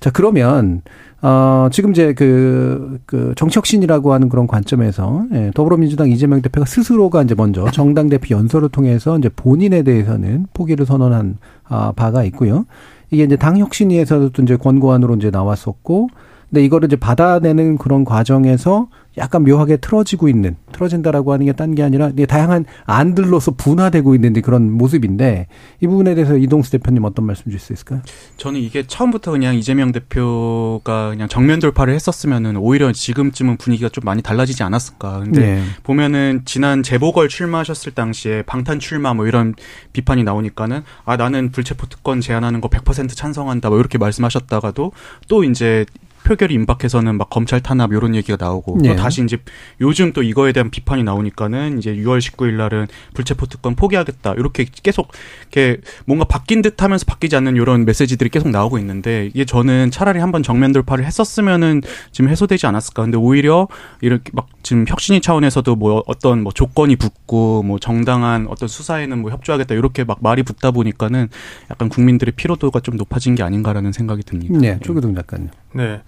[0.00, 0.82] 자 그러면
[1.22, 7.34] 어 지금 이제 그, 그 정치혁신이라고 하는 그런 관점에서 예, 더불어민주당 이재명 대표가 스스로가 이제
[7.34, 12.66] 먼저 정당 대표 연설을 통해서 이제 본인에 대해서는 포기를 선언한 아, 바가 있고요.
[13.10, 16.08] 이게 이제 당 혁신위에서도 이제 권고안으로 이제 나왔었고
[16.52, 21.82] 근데 이거를 이제 받아내는 그런 과정에서 약간 묘하게 틀어지고 있는 틀어진다라고 하는 게 딴 게
[21.82, 25.46] 아니라 다양한 안들로서 분화되고 있는 그런 모습인데
[25.80, 28.02] 이 부분에 대해서 이동수 대표님 어떤 말씀 주실 수 있을까요?
[28.36, 34.20] 저는 이게 처음부터 그냥 이재명 대표가 그냥 정면 돌파를 했었으면은 오히려 지금쯤은 분위기가 좀 많이
[34.22, 35.20] 달라지지 않았을까.
[35.20, 35.62] 근데 네.
[35.82, 39.54] 보면은 지난 재보궐 출마하셨을 당시에 방탄 출마 뭐 이런
[39.94, 44.92] 비판이 나오니까는 아 나는 불체포 특권 제한하는 거 100% 찬성한다 뭐 이렇게 말씀하셨다가도
[45.28, 45.86] 또 이제
[46.24, 48.90] 표결이 임박해서는 막 검찰 탄압 이런 얘기가 나오고 네.
[48.90, 49.38] 또 다시 이제
[49.80, 55.12] 요즘 또 이거에 대한 비판이 나오니까는 이제 6월 19일 날은 불체포 특권 포기하겠다 이렇게 계속
[55.42, 60.42] 이렇게 뭔가 바뀐 듯하면서 바뀌지 않는 이런 메시지들이 계속 나오고 있는데 이게 저는 차라리 한번
[60.42, 63.68] 정면 돌파를 했었으면은 지금 해소되지 않았을까 근데 오히려
[64.00, 69.30] 이렇게 막 지금 혁신이 차원에서도 뭐 어떤 뭐 조건이 붙고 뭐 정당한 어떤 수사에는 뭐
[69.30, 71.28] 협조하겠다 이렇게 막 말이 붙다 보니까는
[71.70, 74.58] 약간 국민들의 피로도가 좀 높아진 게 아닌가라는 생각이 듭니다.
[74.58, 75.48] 네, 조기동 작가님.
[75.72, 76.02] 네.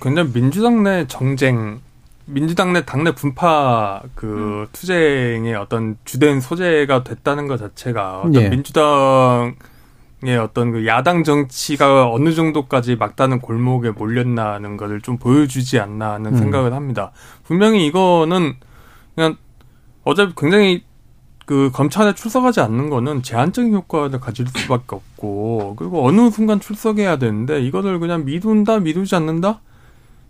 [0.00, 1.80] 굉장히 민주당 내 정쟁,
[2.26, 4.66] 민주당 내 당내 분파 그 음.
[4.72, 8.48] 투쟁의 어떤 주된 소재가 됐다는 것 자체가 어떤 예.
[8.50, 9.56] 민주당
[10.24, 16.32] 의 어떤 그 야당 정치가 어느 정도까지 막다른 골목에 몰렸나는 것을 좀 보여주지 않나 하는
[16.32, 16.36] 음.
[16.36, 17.12] 생각을 합니다.
[17.44, 18.56] 분명히 이거는
[19.14, 19.36] 그냥
[20.02, 20.84] 어차피 굉장히
[21.46, 27.62] 그 검찰에 출석하지 않는 거는 제한적인 효과를 가질 수밖에 없고 그리고 어느 순간 출석해야 되는데
[27.62, 29.60] 이거를 그냥 미룬다 미루지 않는다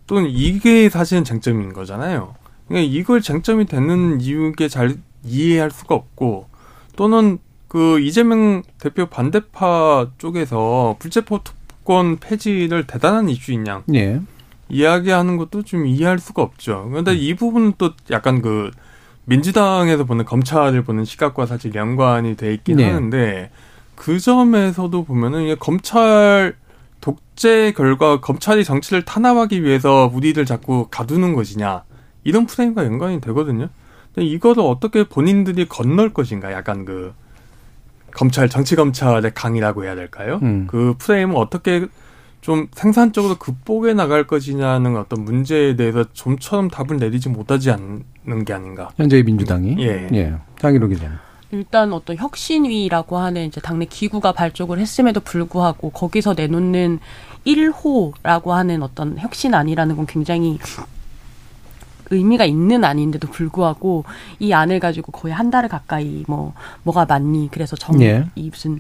[0.06, 2.34] 또는 이게 사실은 쟁점인 거잖아요.
[2.68, 6.46] 그러니까 이걸 쟁점이 되는 이유게 잘 이해할 수가 없고
[6.94, 7.38] 또는
[7.68, 14.20] 그 이재명 대표 반대파 쪽에서 불체포 특권 폐지를 대단한 이슈인 양 예.
[14.70, 16.88] 이야기하는 것도 좀 이해할 수가 없죠.
[16.90, 17.16] 그런데 음.
[17.18, 18.70] 이 부분은 또 약간 그
[19.26, 22.90] 민주당에서 보는 검찰을 보는 시각과 사실 연관이 돼 있긴 네.
[22.90, 23.50] 하는데
[23.94, 26.56] 그 점에서도 보면은 이게 검찰
[27.02, 31.84] 독재 결과 검찰이 정치를 탄압하기 위해서 우리를 자꾸 가두는 것이냐
[32.24, 33.68] 이런 프레임과 연관이 되거든요.
[34.14, 37.12] 근데 이거를 어떻게 본인들이 건널 것인가 약간 그
[38.12, 40.40] 검찰 정치 검찰의 강이라고 해야 될까요?
[40.42, 40.66] 음.
[40.68, 41.86] 그 프레임을 어떻게
[42.40, 48.90] 좀 생산적으로 극복해 나갈 것이냐는 어떤 문제에 대해서 좀처럼 답을 내리지 못하지 않는 게 아닌가.
[48.96, 49.76] 현재의 민주당이.
[49.80, 50.08] 예.
[50.12, 50.34] 예.
[50.58, 51.20] 장희로 기자.
[51.50, 56.98] 일단 어떤 혁신위라고 하는 이제 당내 기구가 발족을 했음에도 불구하고 거기서 내놓는
[57.46, 60.58] 1호라고 하는 어떤 혁신안이라는 건 굉장히
[62.10, 64.04] 의미가 있는 아닌데도 불구하고
[64.38, 68.24] 이 안을 가지고 거의 한 달을 가까이 뭐 뭐가 맞니 그래서 정 예.
[68.34, 68.78] 이 무슨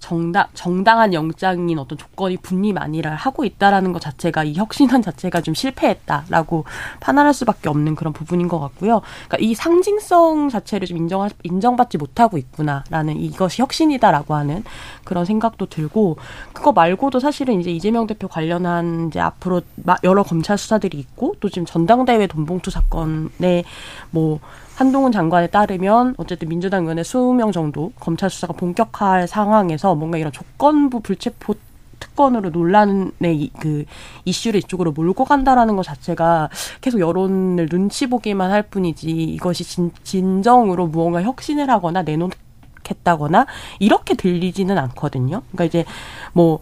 [0.00, 5.54] 정당 정당한 영장인 어떤 조건이 분리 만일을 하고 있다라는 것 자체가 이 혁신안 자체가 좀
[5.54, 6.64] 실패했다라고
[6.98, 9.02] 판단할 수밖에 없는 그런 부분인 것 같고요.
[9.28, 14.64] 그러니까 이 상징성 자체를 좀 인정 인정받지 못하고 있구나라는 이것이 혁신이다라고 하는
[15.04, 16.16] 그런 생각도 들고
[16.52, 19.60] 그거 말고도 사실은 이제 이재명 대표 관련한 이제 앞으로
[20.02, 23.64] 여러 검찰 수사들이 있고 또 지금 전당대회 돈봉투 사건에
[24.10, 24.40] 뭐
[24.80, 31.00] 한동훈 장관에 따르면 어쨌든 민주당 의원의 20명 정도 검찰 수사가 본격화할 상황에서 뭔가 이런 조건부
[31.00, 31.52] 불체포
[31.98, 33.84] 특권으로 논란의 그
[34.24, 36.48] 이슈를 이쪽으로 몰고 간다라는 것 자체가
[36.80, 43.44] 계속 여론을 눈치 보기만 할 뿐이지 이것이 진, 진정으로 무언가 혁신을 하거나 내놓겠다거나
[43.80, 45.42] 이렇게 들리지는 않거든요.
[45.52, 45.84] 그러니까 이제
[46.32, 46.60] 뭐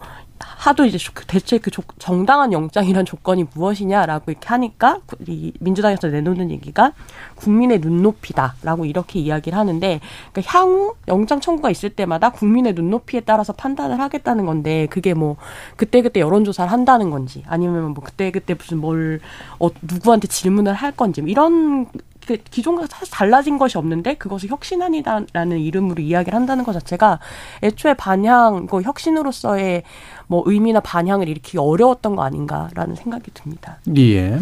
[0.59, 6.91] 하도 이제 그 대체 그 정당한 영장이란 조건이 무엇이냐라고 이렇게 하니까 이 민주당에서 내놓는 얘기가
[7.35, 10.01] 국민의 눈높이다라고 이렇게 이야기를 하는데
[10.33, 15.37] 그러니까 향후 영장 청구가 있을 때마다 국민의 눈높이에 따라서 판단을 하겠다는 건데 그게 뭐
[15.77, 19.21] 그때 그때 여론 조사를 한다는 건지 아니면 뭐 그때 그때 무슨 뭘
[19.59, 21.87] 어, 누구한테 질문을 할 건지 뭐 이런
[22.29, 27.19] 그 기존과 사실 달라진 것이 없는데 그것을 혁신안이라는 이름으로 이야기를 한다는 것 자체가
[27.63, 29.81] 애초에 반향, 그 혁신으로서의
[30.27, 33.79] 뭐 의미나 반향을 일으키기 어려웠던 거 아닌가라는 생각이 듭니다.
[33.97, 34.37] 예.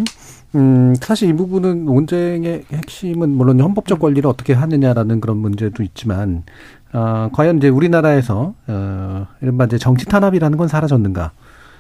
[0.56, 6.44] 음, 사실 이 부분은 논쟁의 핵심은 물론 헌법적 권리를 어떻게 하느냐라는 그런 문제도 있지만,
[6.92, 11.32] 어, 과연 이제 우리나라에서, 어, 이른바 이제 정치 탄압이라는 건 사라졌는가.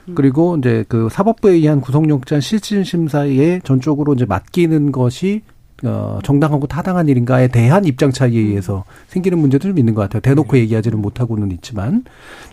[0.07, 0.15] 음.
[0.15, 5.41] 그리고 이제 그 사법부에 의한 구속영장 실질 심사에 전적으로 이제 맡기는 것이
[5.83, 10.21] 어, 정당하고 타당한 일인가에 대한 입장 차이에 의해서 생기는 문제도 좀 있는 것 같아요.
[10.21, 10.61] 대놓고 네.
[10.61, 12.03] 얘기하지는 못하고는 있지만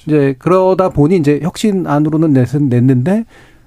[0.06, 2.34] 이제 그러다 보니 이제 혁신안으로는
[2.68, 3.24] 냈는데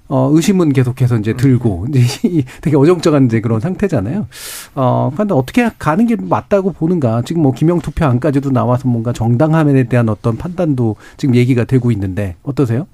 [0.10, 1.99] 어, 의심은 계속해서 이제 들고, 이제
[2.62, 4.28] 되게 어정쩡한 이제 그런 상태잖아요.
[4.76, 7.24] 어, 그런데 어떻게 가는 게 맞다고 보는가.
[7.24, 12.36] 지금 뭐 기명 투표 안까지도 나와서 뭔가 정당함에 대한 어떤 판단도 지금 얘기가 되고 있는데,
[12.43, 12.88] 어떠세요?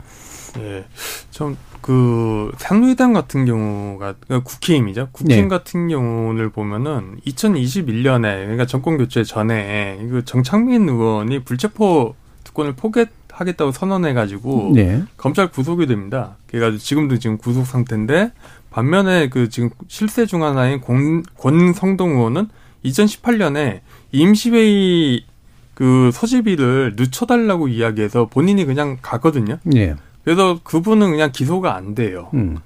[0.56, 0.86] 네.
[1.32, 5.10] 좀, 그 새누리당 같은 경우가 그러니까 국힘이죠.
[5.12, 5.48] 국힘 네.
[5.50, 14.72] 같은 경우를 보면은 2021년에 그러니까 정권 교체 전에 그 정창민 의원이 불체포 특권을 포기하겠다고 선언해가지고
[14.76, 15.04] 네.
[15.18, 16.38] 검찰 구속이 됩니다.
[16.48, 18.32] 그래가지고 지금도 지금 구속 상태인데
[18.70, 22.48] 반면에 그 지금 실세 중 하나인 권, 권성동 의원은
[22.86, 23.82] 2018년에
[24.14, 25.26] 임시회의
[25.74, 29.58] 그 소집일을 늦춰달라고 이야기해서 본인이 그냥 가거든요.
[29.64, 29.96] 네.
[30.24, 32.30] 그래서 그분은 그냥 기소가 안 돼요.
[32.34, 32.58] 음.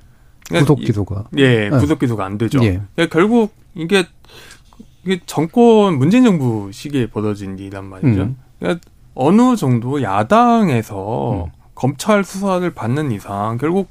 [0.49, 1.25] 구속 기소가.
[1.37, 1.77] 예, 네.
[1.77, 2.63] 구속 기소가 안 되죠.
[2.63, 2.81] 예.
[2.95, 4.05] 그러니까 결국 이게
[5.03, 8.21] 이게 정권 문재인 정부 시기에 벌어진 일이란 말이죠.
[8.21, 8.37] 음.
[8.59, 8.81] 그러니까
[9.15, 11.51] 어느 정도 야당에서 음.
[11.75, 13.89] 검찰 수사를 받는 이상 결국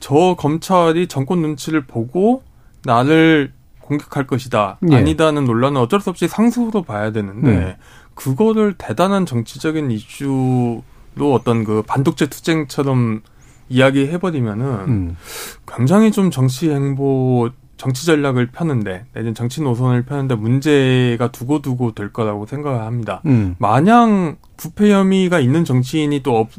[0.00, 2.42] 저 검찰이 정권 눈치를 보고
[2.84, 4.96] 나를 공격할 것이다 예.
[4.96, 7.74] 아니다는 논란은 어쩔 수 없이 상수로 봐야 되는데 음.
[8.14, 10.82] 그거를 대단한 정치적인 이슈
[11.16, 13.22] 로 어떤 그 반독재 투쟁처럼
[13.68, 15.16] 이야기해버리면은 음.
[15.66, 22.46] 굉장히 좀 정치 행보 정치 전략을 펴는데 내지는 정치 노선을 펴는데 문제가 두고두고 될 거라고
[22.46, 23.20] 생각합니다.
[23.26, 23.56] 음.
[23.58, 26.50] 마냥 부패 혐의가 있는 정치인이 또 없,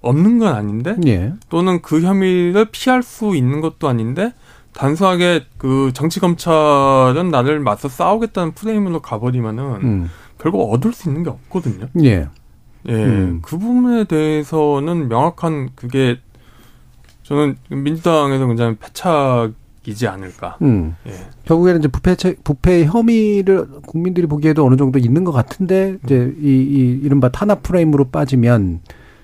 [0.00, 1.32] 없는 건 아닌데 예.
[1.48, 4.32] 또는 그 혐의를 피할 수 있는 것도 아닌데
[4.74, 10.10] 단순하게 그 정치 검찰은 나를 맞서 싸우겠다는 프레임으로 가버리면은 음.
[10.38, 11.88] 결국 얻을 수 있는 게 없거든요.
[12.02, 12.28] 예.
[12.88, 13.40] 예, 음.
[13.42, 16.18] 그 부분에 대해서는 명확한 그게
[17.22, 20.58] 저는 민주당에서 굉장히 패착이지 않을까.
[20.62, 20.96] 음.
[21.06, 21.12] 예.
[21.44, 27.00] 결국에는 이제 부패 부패 혐의를 국민들이 보기에도 어느 정도 있는 것 같은데 이제 이, 이
[27.02, 28.80] 이른바 탄압 프레임으로 빠지면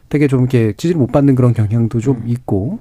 [0.08, 2.28] 되게 좀 이렇게 지지를 못 받는 그런 경향도 좀 음.
[2.28, 2.78] 있고.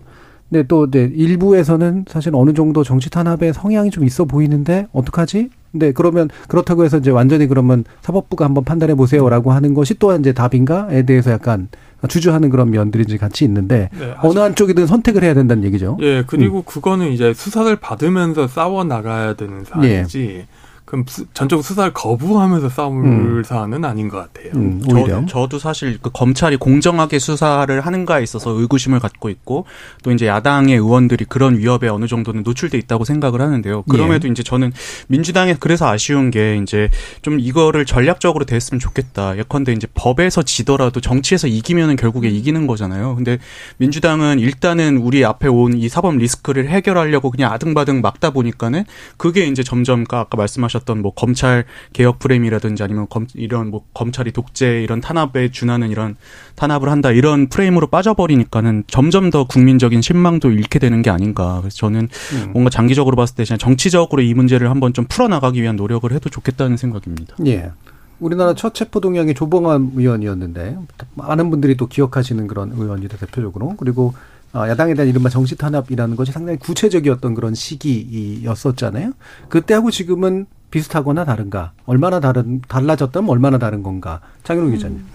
[0.49, 5.49] 근데 또 이제 일부에서는 사실 어느 정도 정치 탄압의 성향이 좀 있어 보이는데 어떡하지?
[5.71, 10.31] 근데 그러면 그렇다고 해서 이제 완전히 그러면 사법부가 한번 판단해 보세요라고 하는 것이 또한 이제
[10.31, 11.67] 답인가에 대해서 약간
[12.07, 15.97] 주저하는 그런 면들이 이제 같이 있는데 네, 어느 한쪽이든 선택을 해야 된다는 얘기죠.
[16.01, 16.63] 예, 그리고 음.
[16.65, 20.21] 그거는 이제 수사를 받으면서 싸워 나가야 되는 사안이지.
[20.21, 20.47] 예.
[20.87, 23.43] 그럼 전적 수사를 거부하면서 싸울 음.
[23.43, 24.53] 사안은 아닌 것 같아요.
[24.55, 25.23] 음, 오히려.
[25.27, 29.65] 저, 도 사실 그 검찰이 공정하게 수사를 하는가에 있어서 의구심을 갖고 있고
[30.03, 33.83] 또 이제 야당의 의원들이 그런 위협에 어느 정도는 노출돼 있다고 생각을 하는데요.
[33.83, 34.31] 그럼에도 예.
[34.31, 34.73] 이제 저는
[35.07, 36.89] 민주당에 그래서 아쉬운 게 이제
[37.21, 39.37] 좀 이거를 전략적으로 됐으면 좋겠다.
[39.37, 43.15] 예컨대 이제 법에서 지더라도 정치에서 이기면은 결국에 이기는 거잖아요.
[43.15, 43.37] 근데
[43.77, 48.85] 민주당은 일단은 우리 앞에 온 이 사법 리스크를 해결하려고 그냥 아등바등 막다 보니까는
[49.17, 54.31] 그게 이제 점점 아까 말씀하셨 말씀하셨던 뭐 검찰 개혁 프레임이라든지 아니면 검, 이런 뭐 검찰이
[54.31, 56.15] 독재 이런 탄압에 준하는 이런
[56.55, 61.59] 탄압을 한다 이런 프레임으로 빠져버리니까는 점점 더 국민적인 신망도 잃게 되는 게 아닌가.
[61.61, 62.51] 그래서 저는 음.
[62.53, 66.77] 뭔가 장기적으로 봤을 때 그냥 정치적으로 이 문제를 한번 좀 풀어나가기 위한 노력을 해도 좋겠다는
[66.77, 67.35] 생각입니다.
[67.45, 67.71] 예.
[68.19, 70.77] 우리나라 첫 체포 동향이 조봉암 의원이었는데
[71.13, 74.13] 많은 분들이 또 기억하시는 그런 의원이다 대표적으로 그리고
[74.53, 79.11] 어, 야당에 대한 이른바 정치 탄압이라는 것이 상당히 구체적이었던 그런 시기였었잖아요.
[79.49, 81.71] 그때하고 지금은 비슷하거나 다른가?
[81.85, 84.21] 얼마나 다른 달라졌다면 얼마나 다른 건가?
[84.43, 84.97] 장윤호 기자님.
[84.97, 85.07] 음.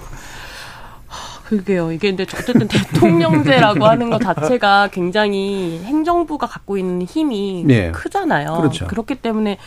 [1.45, 1.93] 그게요.
[1.93, 7.93] 이게 근데 어쨌든 대통령제라고 하는 것 자체가 굉장히 행정부가 갖고 있는 힘이 네.
[7.93, 8.57] 크잖아요.
[8.57, 8.87] 그렇죠.
[8.87, 9.59] 그렇기 때문에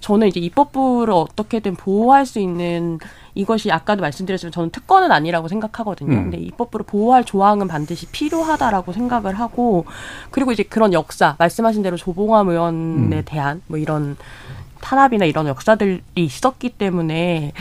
[0.00, 2.98] 저는 이제 입법부를 어떻게든 보호할 수 있는
[3.34, 6.12] 이것이 아까도 말씀드렸지만 저는 특권은 아니라고 생각하거든요.
[6.12, 6.22] 음.
[6.24, 9.84] 근데 입법부를 보호할 조항은 반드시 필요하다라고 생각을 하고
[10.30, 12.76] 그리고 이제 그런 역사 말씀하신 대로 조봉암 의원에
[13.16, 13.22] 음.
[13.26, 14.16] 대한 뭐 이런
[14.84, 17.52] 탄압이나 이런 역사들이 있었기 때문에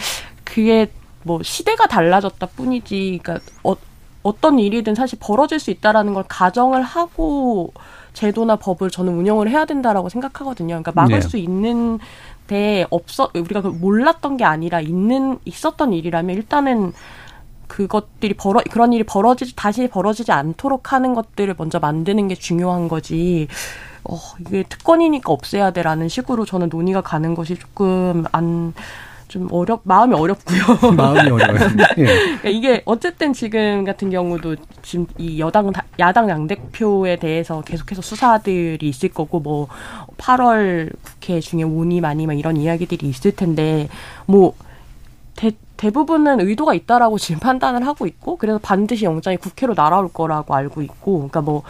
[0.43, 0.91] 그게
[1.23, 3.75] 뭐 시대가 달라졌다 뿐이지 그러니까 어,
[4.23, 7.73] 어떤 일이든 사실 벌어질 수 있다라는 걸 가정을 하고
[8.13, 10.67] 제도나 법을 저는 운영을 해야 된다라고 생각하거든요.
[10.67, 11.21] 그러니까 막을 네.
[11.21, 11.99] 수 있는
[12.47, 16.93] 데 없어 우리가 그 몰랐던 게 아니라 있는 있었던 일이라면 일단은
[17.67, 23.47] 그것들이 벌어 그런 일이 벌어지 다시 벌어지지 않도록 하는 것들을 먼저 만드는 게 중요한 거지.
[24.05, 28.73] 어, 이게 특권이니까 없애야 돼라는 식으로 저는 논의가 가는 것이 조금 안
[29.33, 30.93] 좀 어렵 마음이 어렵고요.
[30.95, 31.57] 마음이 어려워요.
[31.97, 32.05] 예.
[32.05, 38.87] 그러니까 이게 어쨌든 지금 같은 경우도 지금 이 여당 야당 양 대표에 대해서 계속해서 수사들이
[38.87, 39.67] 있을 거고 뭐
[40.17, 43.89] 8월 국회 중에 운이 많이 막 이런 이야기들이 있을 텐데
[44.27, 44.53] 뭐
[45.35, 50.83] 대, 대부분은 의도가 있다라고 지금 판단을 하고 있고 그래서 반드시 영장이 국회로 날아올 거라고 알고
[50.83, 51.63] 있고 그러니까 뭐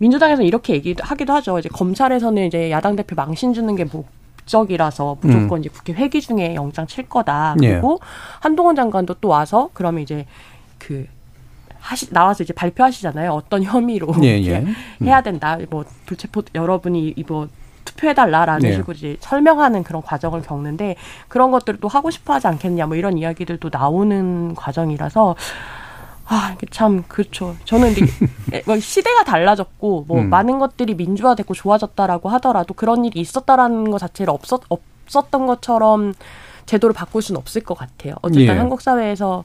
[0.00, 1.58] 민주당에서 이렇게 얘기하기도 하죠.
[1.58, 4.04] 이제 검찰에서는 이제 야당 대표 망신 주는 게뭐
[4.50, 5.60] 법적이라서 무조건 음.
[5.60, 7.54] 이제 국회 회기 중에 영장 칠 거다.
[7.62, 7.72] 예.
[7.72, 8.06] 그리고 예.
[8.40, 10.26] 한동훈 장관도 또 와서 그러면 이제
[10.78, 11.06] 그
[11.78, 13.30] 하시 나와서 이제 발표하시잖아요.
[13.30, 14.58] 어떤 혐의로 예, 예.
[14.58, 14.74] 음.
[15.02, 15.56] 해야 된다.
[15.70, 17.48] 뭐 불체포 여러분이 이거
[17.84, 18.74] 투표해달라라는 네.
[18.74, 20.96] 식으로 이제 설명하는 그런 과정을 겪는데
[21.28, 25.34] 그런 것들을 또 하고 싶어 하지 않겠냐 뭐 이런 이야기들도 나오는 과정이라서
[26.32, 27.56] 아, 참, 그렇죠.
[27.64, 28.12] 저는 근데
[28.54, 30.30] 예, 뭐 시대가 달라졌고, 뭐, 음.
[30.30, 36.14] 많은 것들이 민주화됐고 좋아졌다라고 하더라도 그런 일이 있었다라는 것 자체를 없었, 없었던 것처럼
[36.66, 38.14] 제도를 바꿀 수는 없을 것 같아요.
[38.22, 38.58] 어쨌든 예.
[38.58, 39.42] 한국 사회에서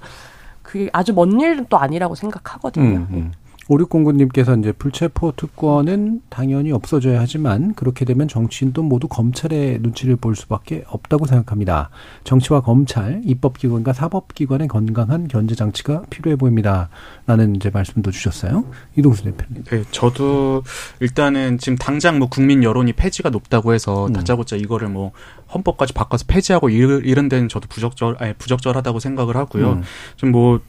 [0.62, 2.98] 그게 아주 먼 일은 또 아니라고 생각하거든요.
[2.98, 3.32] 음, 음.
[3.68, 10.84] 오륙공구님께서 이제 불체포 특권은 당연히 없어져야 하지만 그렇게 되면 정치인도 모두 검찰의 눈치를 볼 수밖에
[10.88, 11.90] 없다고 생각합니다.
[12.24, 16.90] 정치와 검찰, 입법기관과 사법기관의 건강한 견제 장치가 필요해 보입니다.
[17.26, 18.66] 라는 이제 말씀도 주셨어요.
[18.96, 19.64] 이동수 대표님.
[19.64, 20.64] 네, 저도
[21.00, 24.14] 일단은 지금 당장 뭐 국민 여론이 폐지가 높다고 해서 음.
[24.14, 25.12] 다짜고짜 이거를 뭐
[25.54, 29.74] 헌법까지 바꿔서 폐지하고 이런 데는 저도 부적절, 아니 부적절하다고 생각을 하고요.
[29.74, 29.84] 음.
[30.18, 30.60] 좀뭐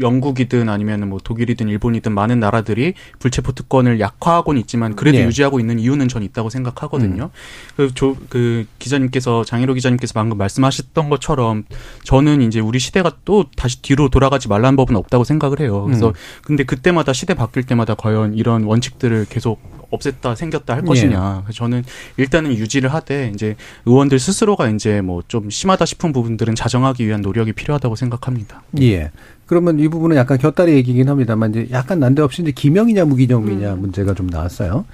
[0.00, 5.24] 영국이든 아니면 뭐 독일이든 일본이든 많은 나라들이 불체포 특권을 약화하고는 있지만 그래도 네.
[5.24, 7.24] 유지하고 있는 이유는 전 있다고 생각하거든요.
[7.24, 7.28] 음.
[7.76, 11.64] 그, 조, 그 기자님께서 장희로 기자님께서 방금 말씀하셨던 것처럼
[12.04, 15.82] 저는 이제 우리 시대가 또 다시 뒤로 돌아가지 말라는 법은 없다고 생각을 해요.
[15.84, 16.12] 그래서 음.
[16.42, 21.44] 근데 그때마다 시대 바뀔 때마다 과연 이런 원칙들을 계속 없앴다 생겼다 할 것이냐.
[21.46, 21.52] 예.
[21.52, 21.84] 저는
[22.16, 27.52] 일단은 유지를 하되 이제 의원들 스스로가 이제 뭐 좀 심하다 싶은 부분들은 자정하기 위한 노력이
[27.54, 28.62] 필요하다고 생각합니다.
[28.82, 29.10] 예.
[29.46, 33.80] 그러면 이 부분은 약간 곁다리 얘기긴 합니다만 이제 약간 난데없이 이제 기명이냐 무기명이냐 음.
[33.80, 34.84] 문제가 좀 나왔어요.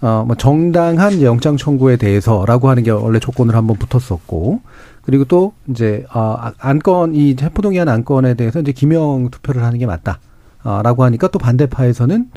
[0.00, 4.60] 어, 뭐 정당한 영장 청구에 대해서라고 하는 게 원래 조건을 한번 붙었었고
[5.02, 11.04] 그리고 또 이제 아 안건 이 해포동의안 안건에 대해서 이제 기명 투표를 하는 게 맞다라고
[11.04, 12.30] 하니까 또 반대파에서는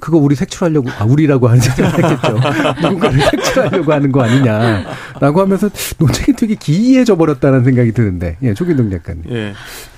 [0.00, 2.38] 그거 우리 색출하려고 아 우리라고 하는 생각을 했겠죠.
[2.82, 9.24] 누군가를 색출하려고 하는 거 아니냐라고 하면서 논쟁이 되게 기이해져 버렸다는 생각이 드는데 예 조기동 작가님.
[9.30, 9.54] 예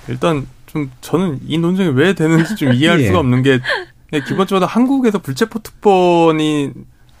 [0.07, 0.45] 일단
[0.77, 3.07] 좀 저는 이 논쟁이 왜 되는지 좀 이해할 예.
[3.07, 3.59] 수가 없는 게
[4.27, 6.71] 기본적으로 한국에서 불체포 특권이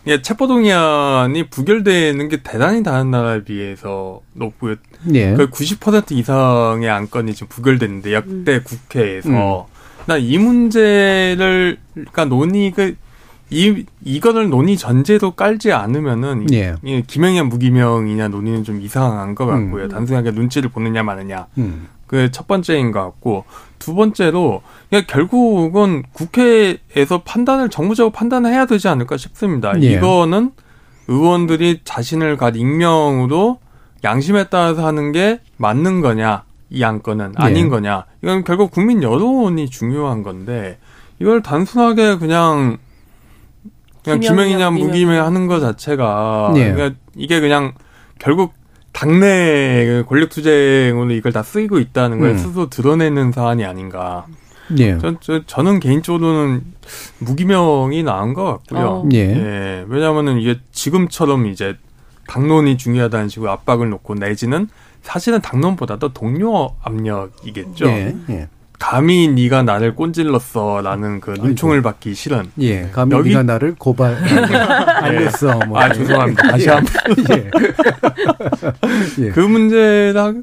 [0.07, 4.75] 예, 체포 동의안이 부결되는 게 대단히 다른 나라에 비해서 높고요.
[5.13, 5.33] 예.
[5.33, 8.63] 거의 90% 이상의 안건이 지금 부결됐는데 역대 음.
[8.63, 9.77] 국회에서 음.
[10.05, 16.75] 나이 문제를 그러니까 논의 그이 이거를 논의 전제로 깔지 않으면은 예.
[16.85, 19.85] 이 기명이냐 무기명이냐 논의는 좀 이상한 것 같고요.
[19.85, 19.89] 음.
[19.89, 21.47] 단순하게 눈치를 보느냐 마느냐.
[21.57, 21.87] 음.
[22.07, 23.45] 그 첫 번째인 것 같고
[23.79, 24.61] 두 번째로
[25.07, 29.73] 결국은 국회에서 판단을 정무적으로 판단해야 되지 않을까 싶습니다.
[29.81, 29.93] 예.
[29.93, 30.51] 이거는
[31.07, 33.59] 의원들이 자신을 가 익명으로
[34.03, 37.43] 양심에 따라서 하는 게 맞는 거냐 이 안건은 예.
[37.43, 40.77] 아닌 거냐 이건 결국 국민 여론이 중요한 건데
[41.19, 42.77] 이걸 단순하게 그냥
[44.03, 46.71] 그냥 기명이냐 무기명 하는 것 자체가 예.
[46.71, 47.73] 그러니까 이게 그냥
[48.19, 48.53] 결국
[48.97, 52.37] 당내 권력 투쟁으로 이걸 다 쓰이고 있다는 걸 음.
[52.37, 54.25] 스스로 드러내는 사안이 아닌가.
[54.79, 54.97] 예.
[54.97, 56.63] 저, 저, 저는 개인적으로는
[57.19, 58.87] 무기명이 나은 것 같고요.
[58.87, 59.09] 어.
[59.13, 59.19] 예.
[59.19, 59.85] 예.
[59.87, 61.77] 왜냐하면은 이게 지금처럼 이제
[62.27, 64.67] 당론이 중요하다는 식으로 압박을 놓고 내지는
[65.03, 67.85] 사실은 당론보다도 동료 압력이겠죠.
[67.85, 68.15] 예.
[68.31, 68.47] 예.
[68.79, 72.51] 감히 네가 나를 꼰질렀어라는 그 눈총을 받기 싫은.
[72.59, 73.29] 예, 감히 여기...
[73.29, 74.15] 네가 나를 고발
[75.03, 75.59] 알렸어.
[75.67, 75.79] 뭐.
[75.79, 76.43] 아 죄송합니다.
[76.51, 77.25] 다시 한 번.
[77.37, 77.49] 예.
[79.25, 79.29] 예.
[79.31, 80.33] 그 문제라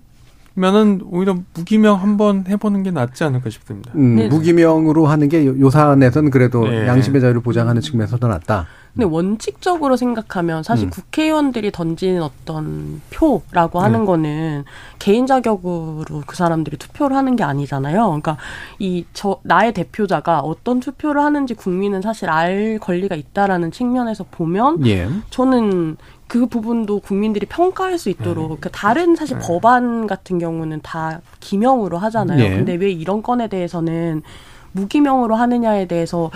[0.57, 3.91] 면은 오히려 무기명 한번 해보는 게 낫지 않을까 싶습니다.
[3.97, 4.29] 음, 네.
[4.29, 6.87] 무기명으로 하는 게 요 사안에서는 그래도 네.
[6.87, 8.67] 양심의 자유를 보장하는 측면에서 더 낫다.
[8.95, 10.91] 근데 원칙적으로 생각하면 사실 음.
[10.91, 14.07] 국회의원들이 던지는 어떤 표라고 하는 네.
[14.07, 14.65] 거는
[15.01, 18.07] 개인 자격으로 그 사람들이 투표를 하는 게 아니잖아요.
[18.07, 18.37] 그러니까
[18.79, 25.09] 이 저 나의 대표자가 어떤 투표를 하는지 국민은 사실 알 권리가 있다라는 측면에서 보면 예.
[25.31, 28.57] 저는 그 부분도 국민들이 평가할 수 있도록 네.
[28.61, 29.47] 그 다른 사실 네.
[29.47, 32.39] 법안 같은 경우는 다 기명으로 하잖아요.
[32.39, 32.57] 네.
[32.57, 34.23] 근데 왜 이런 건에 대해서는
[34.73, 36.31] 무기명으로 하느냐에 대해서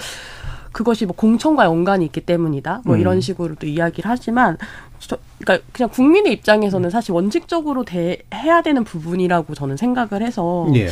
[0.78, 2.82] 그것이 뭐 공천과 연관이 있기 때문이다.
[2.84, 3.00] 뭐 음.
[3.00, 4.56] 이런 식으로도 이야기를 하지만
[5.00, 10.88] 저, 그러니까 그냥 국민의 입장에서는 사실 원칙적으로 대, 해야 되는 부분이라고 저는 생각을 해서 예.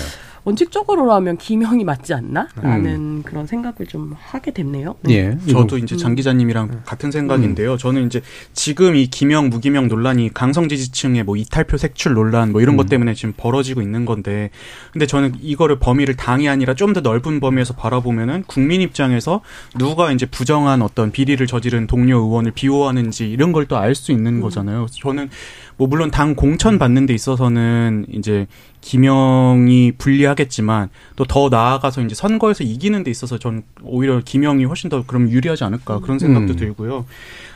[0.47, 3.23] 원칙적으로라면 기명이 맞지 않나?라는 음.
[3.25, 4.95] 그런 생각을 좀 하게 됐네요.
[5.03, 5.15] 네.
[5.15, 5.53] 예.
[5.53, 6.83] 저도 이제 장 기자님이랑 음.
[6.87, 7.73] 같은 생각인데요.
[7.73, 7.79] 음.
[7.79, 8.23] 저는 이제
[8.53, 12.89] 지금 이 기명 무기명 논란이 강성 지지층의 뭐 이탈표 색출 논란 뭐 이런 것 음.
[12.89, 14.51] 때문에 지금 벌어지고 있는 건데,
[14.93, 19.41] 근데 저는 이거를 범위를 당이 아니라 좀 더 넓은 범위에서 바라보면은 국민 입장에서
[19.77, 24.37] 누가 이제 부정한 어떤 비리를 저지른 동료 의원을 비호하는지 이런 걸 또 알 수 있는
[24.37, 24.41] 음.
[24.41, 24.87] 거잖아요.
[24.93, 25.29] 저는
[25.77, 28.47] 뭐 물론 당 공천 받는 데 있어서는 이제
[28.81, 35.05] 김영이 불리하겠지만 또 더 나아가서 이제 선거에서 이기는 데 있어서 전 오히려 김영이 훨씬 더
[35.07, 36.57] 그럼 유리하지 않을까 그런 생각도 음.
[36.57, 37.05] 들고요.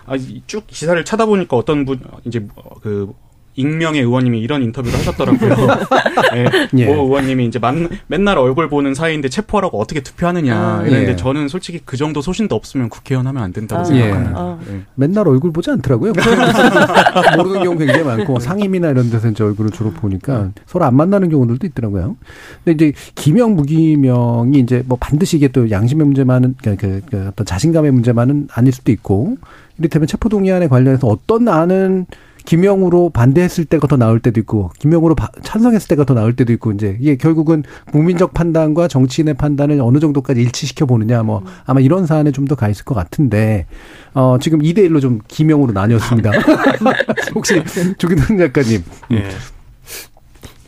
[0.07, 0.16] 아,
[0.47, 2.47] 쭉 기사를 찾아보니까 어떤 분 이제
[2.83, 3.12] 그
[3.57, 5.51] 익명의 의원님이 이런 인터뷰를 하셨더라고요.
[6.33, 6.45] 네,
[6.79, 6.87] 예.
[6.87, 11.17] 모 의원님이 이제 만, 맨날 얼굴 보는 사이인데 체포하라고 어떻게 투표하느냐 아, 이랬는데 예.
[11.17, 14.31] 저는 솔직히 그 정도 소신도 없으면 국회의원 하면 안 된다고 아, 생각합니다.
[14.31, 14.35] 예.
[14.37, 14.59] 아.
[14.67, 14.83] 네.
[14.95, 16.13] 맨날 얼굴 보지 않더라고요.
[17.37, 21.67] 모르는 경우 굉장히 많고 상임이나 이런 데서 이제 얼굴을 주로 보니까 서로 안 만나는 경우들도
[21.69, 22.17] 있더라고요.
[22.65, 27.47] 근데 이제 기명 무기명이 이제 뭐 반드시 이게 또 양심의 문제만은 그, 그, 그 어떤
[27.47, 29.37] 자신감의 문제만은 아닐 수도 있고
[29.79, 32.07] 이를테면 체포동의안에 관련해서 어떤 안은
[32.45, 36.97] 김영으로 반대했을 때가 더 나을 때도 있고 김영으로 찬성했을 때가 더 나을 때도 있고 이제
[37.01, 37.62] 이게 결국은
[37.93, 42.68] 국민적 판단과 정치인의 판단을 어느 정도까지 일치시켜 보느냐 뭐 아마 이런 사안에 좀 더 가
[42.68, 43.66] 있을 것 같은데
[44.14, 46.30] 어 지금 2대 1로 좀 김영으로 나뉘었습니다.
[47.34, 47.62] 혹시
[47.99, 48.82] 조기동 작가님.
[49.12, 49.28] 예.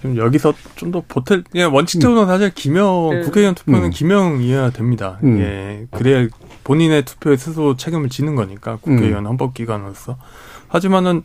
[0.03, 3.21] 좀 여기서 좀 더 보탤 그냥 원칙적으로는 사실 김영 네.
[3.23, 3.91] 국회의원 투표는 음.
[3.91, 5.19] 김영이어야 됩니다.
[5.23, 5.39] 음.
[5.41, 5.87] 예.
[5.91, 6.27] 그래야
[6.65, 9.31] 본인의 투표에 스스로 책임을 지는 거니까 국회의원 음.
[9.31, 10.17] 헌법기관으로서.
[10.73, 11.23] 하지만은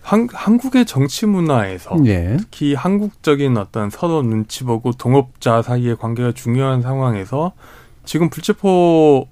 [0.00, 2.36] 한, 한국의 정치 문화에서 예.
[2.38, 7.52] 특히 한국적인 어떤 서로 눈치 보고 동업자 사이의 관계가 중요한 상황에서
[8.04, 9.26] 지금 불체포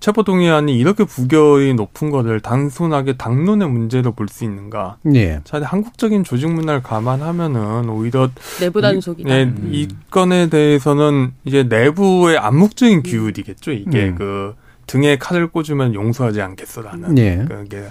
[0.00, 4.98] 체포 동의안이 이렇게 부결이 높은 거를 단순하게 당론의 문제로 볼 수 있는가?
[5.14, 5.40] 예.
[5.44, 8.28] 차라리 한국적인 조직 문화를 감안하면은 오히려
[8.60, 9.26] 내부 단속이다.
[9.26, 9.70] 이, 네, 음.
[9.72, 13.72] 이 건에 대해서는 이제 내부의 암묵적인 기율이겠죠.
[13.72, 14.14] 이게 음.
[14.16, 14.54] 그
[14.86, 17.18] 등에 칼을 꽂으면 용서하지 않겠어라는.
[17.18, 17.44] 예.
[17.48, 17.84] 그게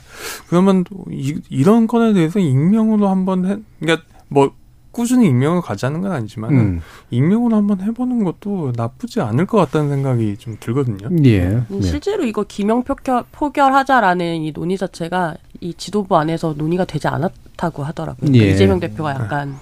[0.47, 4.53] 그러면 이, 이런 건에 대해서 익명으로 한번 해, 그러니까 뭐
[4.93, 6.81] 꾸준히 익명을 가자는 건 아니지만 음.
[7.09, 11.09] 익명으로 한번 해보는 것도 나쁘지 않을 것 같다는 생각이 좀 들거든요.
[11.25, 11.45] 예.
[11.45, 11.81] 음, 예.
[11.81, 18.19] 실제로 이거 기명 포결, 포결하자라는 이 논의 자체가 이 지도부 안에서 논의가 되지 않았다고 하더라고요.
[18.19, 18.51] 그러니까 예.
[18.51, 19.57] 이재명 대표가 약간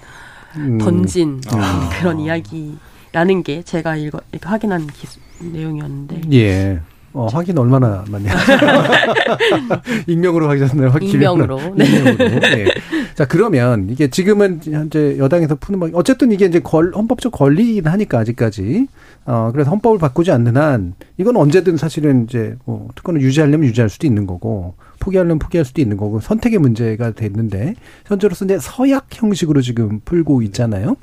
[0.56, 0.76] 음.
[0.76, 1.88] 던진 아.
[1.98, 5.06] 그런 이야기라는 게 제가 읽어, 확인한 기,
[5.40, 6.20] 내용이었는데.
[6.32, 6.80] 예.
[7.14, 8.32] 어, 확인 얼마나 많냐.
[10.06, 10.88] 익명으로 확인하셨나요?
[10.88, 11.74] 확인 익명으로.
[11.76, 11.84] 네.
[11.84, 12.16] 익명으로.
[12.40, 12.66] 네.
[13.14, 18.18] 자, 그러면 이게 지금은 현재 여당에서 푸는 방, 어쨌든 이게 이제 권, 헌법적 권리긴 하니까
[18.20, 18.86] 아직까지.
[19.24, 24.06] 어, 그래서 헌법을 바꾸지 않는 한 이건 언제든 사실은 이제 뭐 특권을 유지하려면 유지할 수도
[24.06, 27.74] 있는 거고 포기하려면 포기할 수도 있는 거고 선택의 문제가 됐는데
[28.06, 30.96] 현재로서 이제 서약 형식으로 지금 풀고 있잖아요.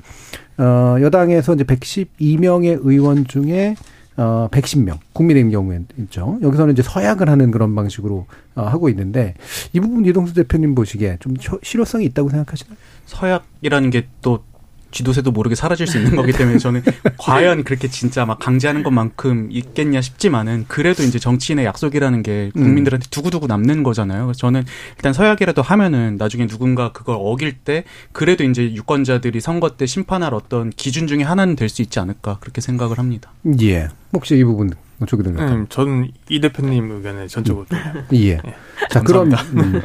[0.58, 3.76] 어, 여당에서 이제 112명의 의원 중에
[4.16, 6.38] 어, 110명, 국민의힘 경우에는 있죠.
[6.42, 9.34] 여기서는 이제 서약을 하는 그런 방식으로 어, 하고 있는데
[9.72, 12.76] 이 부분 이동수 대표님 보시기에 좀 실효성이 있다고 생각하시나요?
[13.06, 14.44] 서약이라는 게 또
[14.90, 16.82] 쥐도새도 모르게 사라질 수 있는 거기 때문에 저는
[17.18, 23.46] 과연 그렇게 진짜 막 강제하는 것만큼 있겠냐 싶지만은 그래도 이제 정치인의 약속이라는 게 국민들한테 두고두고
[23.46, 24.26] 남는 거잖아요.
[24.26, 24.64] 그래서 저는
[24.96, 30.70] 일단 서약이라도 하면은 나중에 누군가 그걸 어길 때 그래도 이제 유권자들이 선거 때 심판할 어떤
[30.70, 33.30] 기준 중에 하나는 될 수 있지 않을까 그렇게 생각을 합니다.
[33.62, 33.88] 예.
[34.12, 35.56] 혹시 이 부분 어떻게 생각하세요?
[35.56, 37.64] 음, 저는 이 대표님 의견에 전적으로
[38.12, 38.18] 예.
[38.18, 38.40] 예.
[38.88, 39.82] 자, 그럼, 음.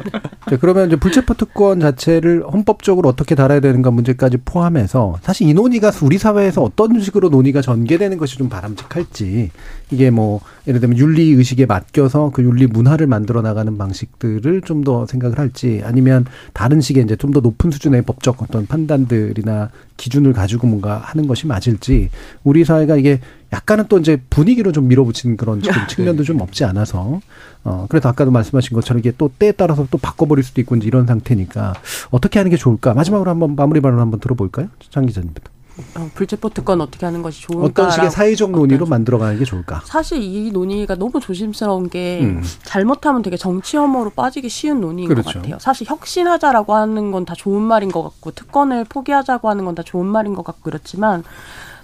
[0.48, 5.90] 자, 그러면 이제 불체포 특권 자체를 헌법적으로 어떻게 달아야 되는가 문제까지 포함해서 사실 이 논의가
[6.02, 9.50] 우리 사회에서 어떤 식으로 논의가 전개되는 것이 좀 바람직할지
[9.90, 15.04] 이게 뭐 예를 들면 윤리 의식에 맡겨서 그 윤리 문화를 만들어 나가는 방식들을 좀 더
[15.06, 20.68] 생각을 할지 아니면 다른 식의 이제 좀 더 높은 수준의 법적 어떤 판단들이나 기준을 가지고
[20.68, 22.10] 뭔가 하는 것이 맞을지
[22.44, 23.20] 우리 사회가 이게
[23.52, 27.20] 약간은 또 이제 분위기로 좀 밀어붙이는 그런 측면도 좀 없지 않아서
[27.68, 31.06] 어 그래서 아까도 말씀하신 것처럼 이게 또 때에 따라서 또 바꿔버릴 수도 있고 이제 이런
[31.06, 31.74] 상태니까
[32.10, 35.50] 어떻게 하는 게 좋을까 마지막으로 한번 마무리 발언 한번 들어볼까요 장 기자님부터.
[35.98, 37.66] 어, 불체포 특권 어떻게 하는 것이 좋을까?
[37.66, 39.82] 어떤 식의 사회적 논의로 만들어가는 게 좋을까?
[39.84, 42.42] 사실 이 논의가 너무 조심스러운 게 음.
[42.64, 45.24] 잘못하면 되게 정치 혐오로 빠지기 쉬운 논의인 그렇죠.
[45.32, 45.58] 것 같아요.
[45.60, 50.06] 사실 혁신하자라고 하는 건 다 좋은 말인 것 같고 특권을 포기하자고 하는 건 다 좋은
[50.06, 51.24] 말인 것 같고 그렇지만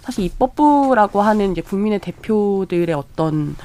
[0.00, 3.56] 사실 입법부라고 하는 이제 국민의 대표들의 어떤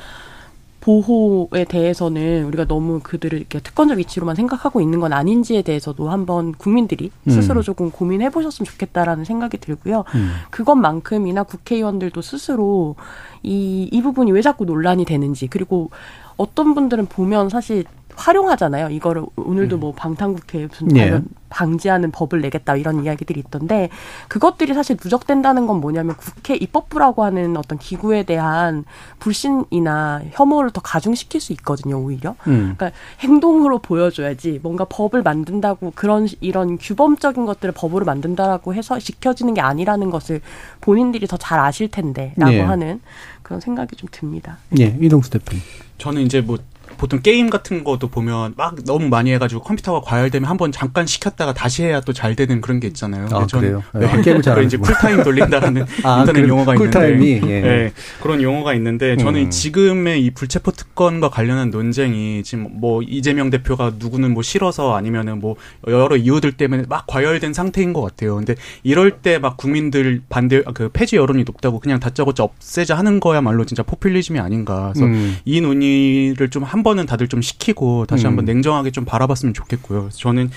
[0.87, 7.11] 보호에 대해서는 우리가 너무 그들을 이렇게 특권적 위치로만 생각하고 있는 건 아닌지에 대해서도 한번 국민들이
[7.27, 7.31] 음.
[7.31, 10.05] 스스로 조금 고민해 보셨으면 좋겠다라는 생각이 들고요.
[10.15, 10.31] 음.
[10.49, 12.95] 그것만큼이나 국회의원들도 스스로
[13.43, 15.89] 이, 이 부분이 왜 자꾸 논란이 되는지 그리고
[16.37, 17.83] 어떤 분들은 보면 사실
[18.17, 18.89] 활용하잖아요.
[18.89, 19.79] 이거를 오늘도 음.
[19.79, 21.21] 뭐 방탄국회 무슨 예.
[21.49, 23.89] 방지하는 법을 내겠다 이런 이야기들이 있던데
[24.27, 28.83] 그것들이 사실 누적된다는 건 뭐냐면 국회 입법부라고 하는 어떤 기구에 대한
[29.19, 32.75] 불신이나 혐오를 더 가중시킬 수 있거든요 오히려 음.
[32.77, 32.91] 그러니까
[33.21, 40.09] 행동으로 보여줘야지 뭔가 법을 만든다고 그런 이런 규범적인 것들을 법으로 만든다라고 해서 지켜지는 게 아니라는
[40.09, 40.41] 것을
[40.81, 42.61] 본인들이 더 잘 아실 텐데라고 예.
[42.61, 42.99] 하는
[43.41, 44.57] 그런 생각이 좀 듭니다.
[44.79, 45.61] 예, 이동수 대표님.
[45.97, 46.57] 저는 이제 뭐
[46.97, 51.53] 보통 게임 같은 것도 보면 막 너무 많이 해가지고 컴퓨터가 과열되면 한 번 잠깐 식혔다가
[51.53, 53.27] 다시 해야 또 잘 되는 그런 게 있잖아요.
[53.31, 53.83] 아, 그래요?
[53.93, 54.07] 네.
[54.07, 54.21] 네.
[54.23, 57.61] 게임을 잘 이제 쿨타임 돌린다라는 아, 인터넷 그, 용어가 쿨타임이, 있는데 예.
[57.61, 57.91] 네,
[58.23, 59.49] 그런 용어가 있는데 저는 음.
[59.51, 65.55] 지금의 이 불체포 특권과 관련한 논쟁이 지금 뭐 이재명 대표가 누구는 뭐 싫어서 아니면은 뭐
[65.87, 68.35] 여러 이유들 때문에 막 과열된 상태인 것 같아요.
[68.37, 73.65] 근데 이럴 때 막 국민들 반대 그 폐지 여론이 높다고 그냥 다짜고짜 없애자 하는 거야말로
[73.65, 74.91] 진짜 포퓰리즘이 아닌가.
[74.93, 75.37] 그래서 음.
[75.45, 78.29] 이 논의를 좀한 번은 다들 좀 시키고 다시 음.
[78.29, 80.09] 한번 냉정하게 좀 바라봤으면 좋겠고요.
[80.13, 80.49] 저는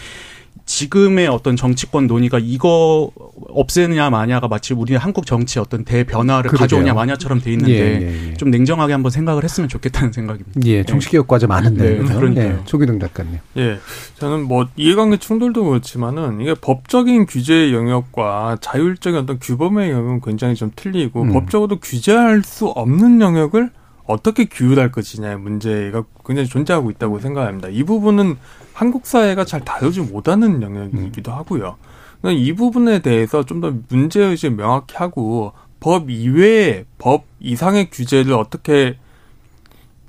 [0.67, 3.11] 지금의 어떤 정치권 논의가 이거
[3.49, 6.59] 없애느냐 마냐가 마치 우리 한국 정치의 어떤 대변화를 그러게요.
[6.59, 8.35] 가져오냐 마냐처럼 돼 있는데 예, 예, 예.
[8.35, 10.61] 좀 냉정하게 한번 생각을 했으면 좋겠다는 생각입니다.
[10.67, 11.99] 예, 정치개혁 과제 많은데.
[11.99, 13.39] 네, 그러니까 예, 조기동 작가님.
[13.57, 13.79] 예,
[14.19, 20.71] 저는 뭐 이해관계 충돌도 그렇지만은 이게 법적인 규제 영역과 자율적인 어떤 규범의 영역은 굉장히 좀
[20.77, 21.33] 틀리고 음.
[21.33, 23.71] 법적으로 규제할 수 없는 영역을
[24.11, 27.69] 어떻게 규율할 것이냐의 문제가 굉장히 존재하고 있다고 생각합니다.
[27.69, 28.37] 이 부분은
[28.73, 31.77] 한국 사회가 잘 다루지 못하는 영역이기도 하고요.
[32.25, 38.97] 이 부분에 대해서 좀 더 문제의식을 명확히 하고 법 이외의 법 이상의 규제를 어떻게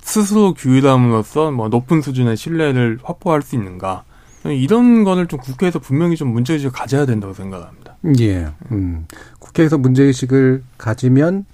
[0.00, 4.04] 스스로 규율함으로써 뭐 높은 수준의 신뢰를 확보할 수 있는가
[4.44, 7.96] 이런 거를 좀 국회에서 분명히 좀 문제의식을 가져야 된다고 생각합니다.
[8.20, 8.48] 예.
[8.72, 9.06] 음.
[9.38, 11.46] 국회에서 문제의식을 가지면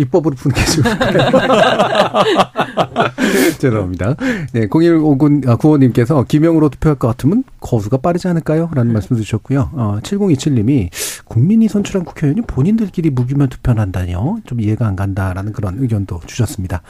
[0.00, 1.30] 입법으로 푸는 게 좋을까요?
[3.58, 4.16] 죄송합니다.
[4.52, 8.70] 네, 0159 아, 구호님께서 김영으로 투표할 것 같으면 거수가 빠르지 않을까요?
[8.74, 9.70] 라는 말씀 주셨고요.
[9.72, 10.88] 어, 7027님이
[11.24, 14.38] 국민이 선출한 국회의원이 본인들끼리 무기명 투표를 한다니요?
[14.44, 16.82] 좀 이해가 안 간다라는 그런 의견도 주셨습니다.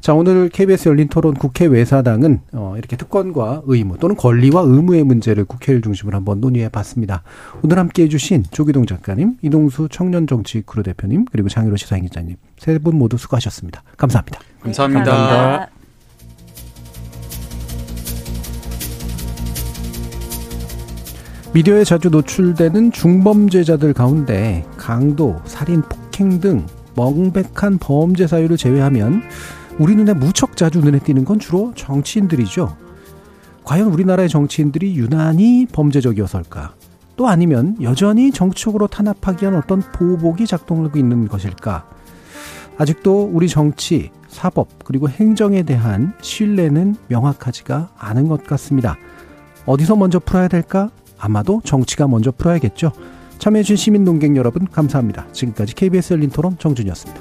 [0.00, 5.44] 자, 오늘 KBS 열린 토론 국회 외사당은 어, 이렇게 특권과 의무 또는 권리와 의무의 문제를
[5.44, 7.22] 국회를 중심으로 한번 논의해 봤습니다.
[7.62, 12.96] 오늘 함께 해주신 조기동 작가님, 이동수 청년정치 크루 대표님, 그리고 장일호 시사인 기자님 세 분
[12.96, 13.82] 모두 수고하셨습니다.
[13.96, 14.40] 감사합니다.
[14.62, 15.04] 감사합니다.
[15.04, 15.70] 네, 감사합니다.
[21.54, 29.22] 미디어에 자주 노출되는 중범죄자들 가운데 강도, 살인, 폭행 등 멍백한 범죄 사유를 제외하면
[29.78, 32.76] 우리 눈에 무척 자주 눈에 띄는 건 주로 정치인들이죠.
[33.64, 36.74] 과연 우리나라의 정치인들이 유난히 범죄적이어서일까?
[37.16, 41.86] 또 아니면 여전히 정치적으로 탄압하기 위한 어떤 보복이 작동하고 있는 것일까?
[42.78, 48.96] 아직도 우리 정치, 사법, 그리고 행정에 대한 신뢰는 명확하지가 않은 것 같습니다.
[49.66, 50.90] 어디서 먼저 풀어야 될까?
[51.18, 52.92] 아마도 정치가 먼저 풀어야겠죠.
[53.38, 55.26] 참여해주신 시민 동객 여러분, 감사합니다.
[55.32, 57.20] 지금까지 KBS 열린 토론 정준이었습니다.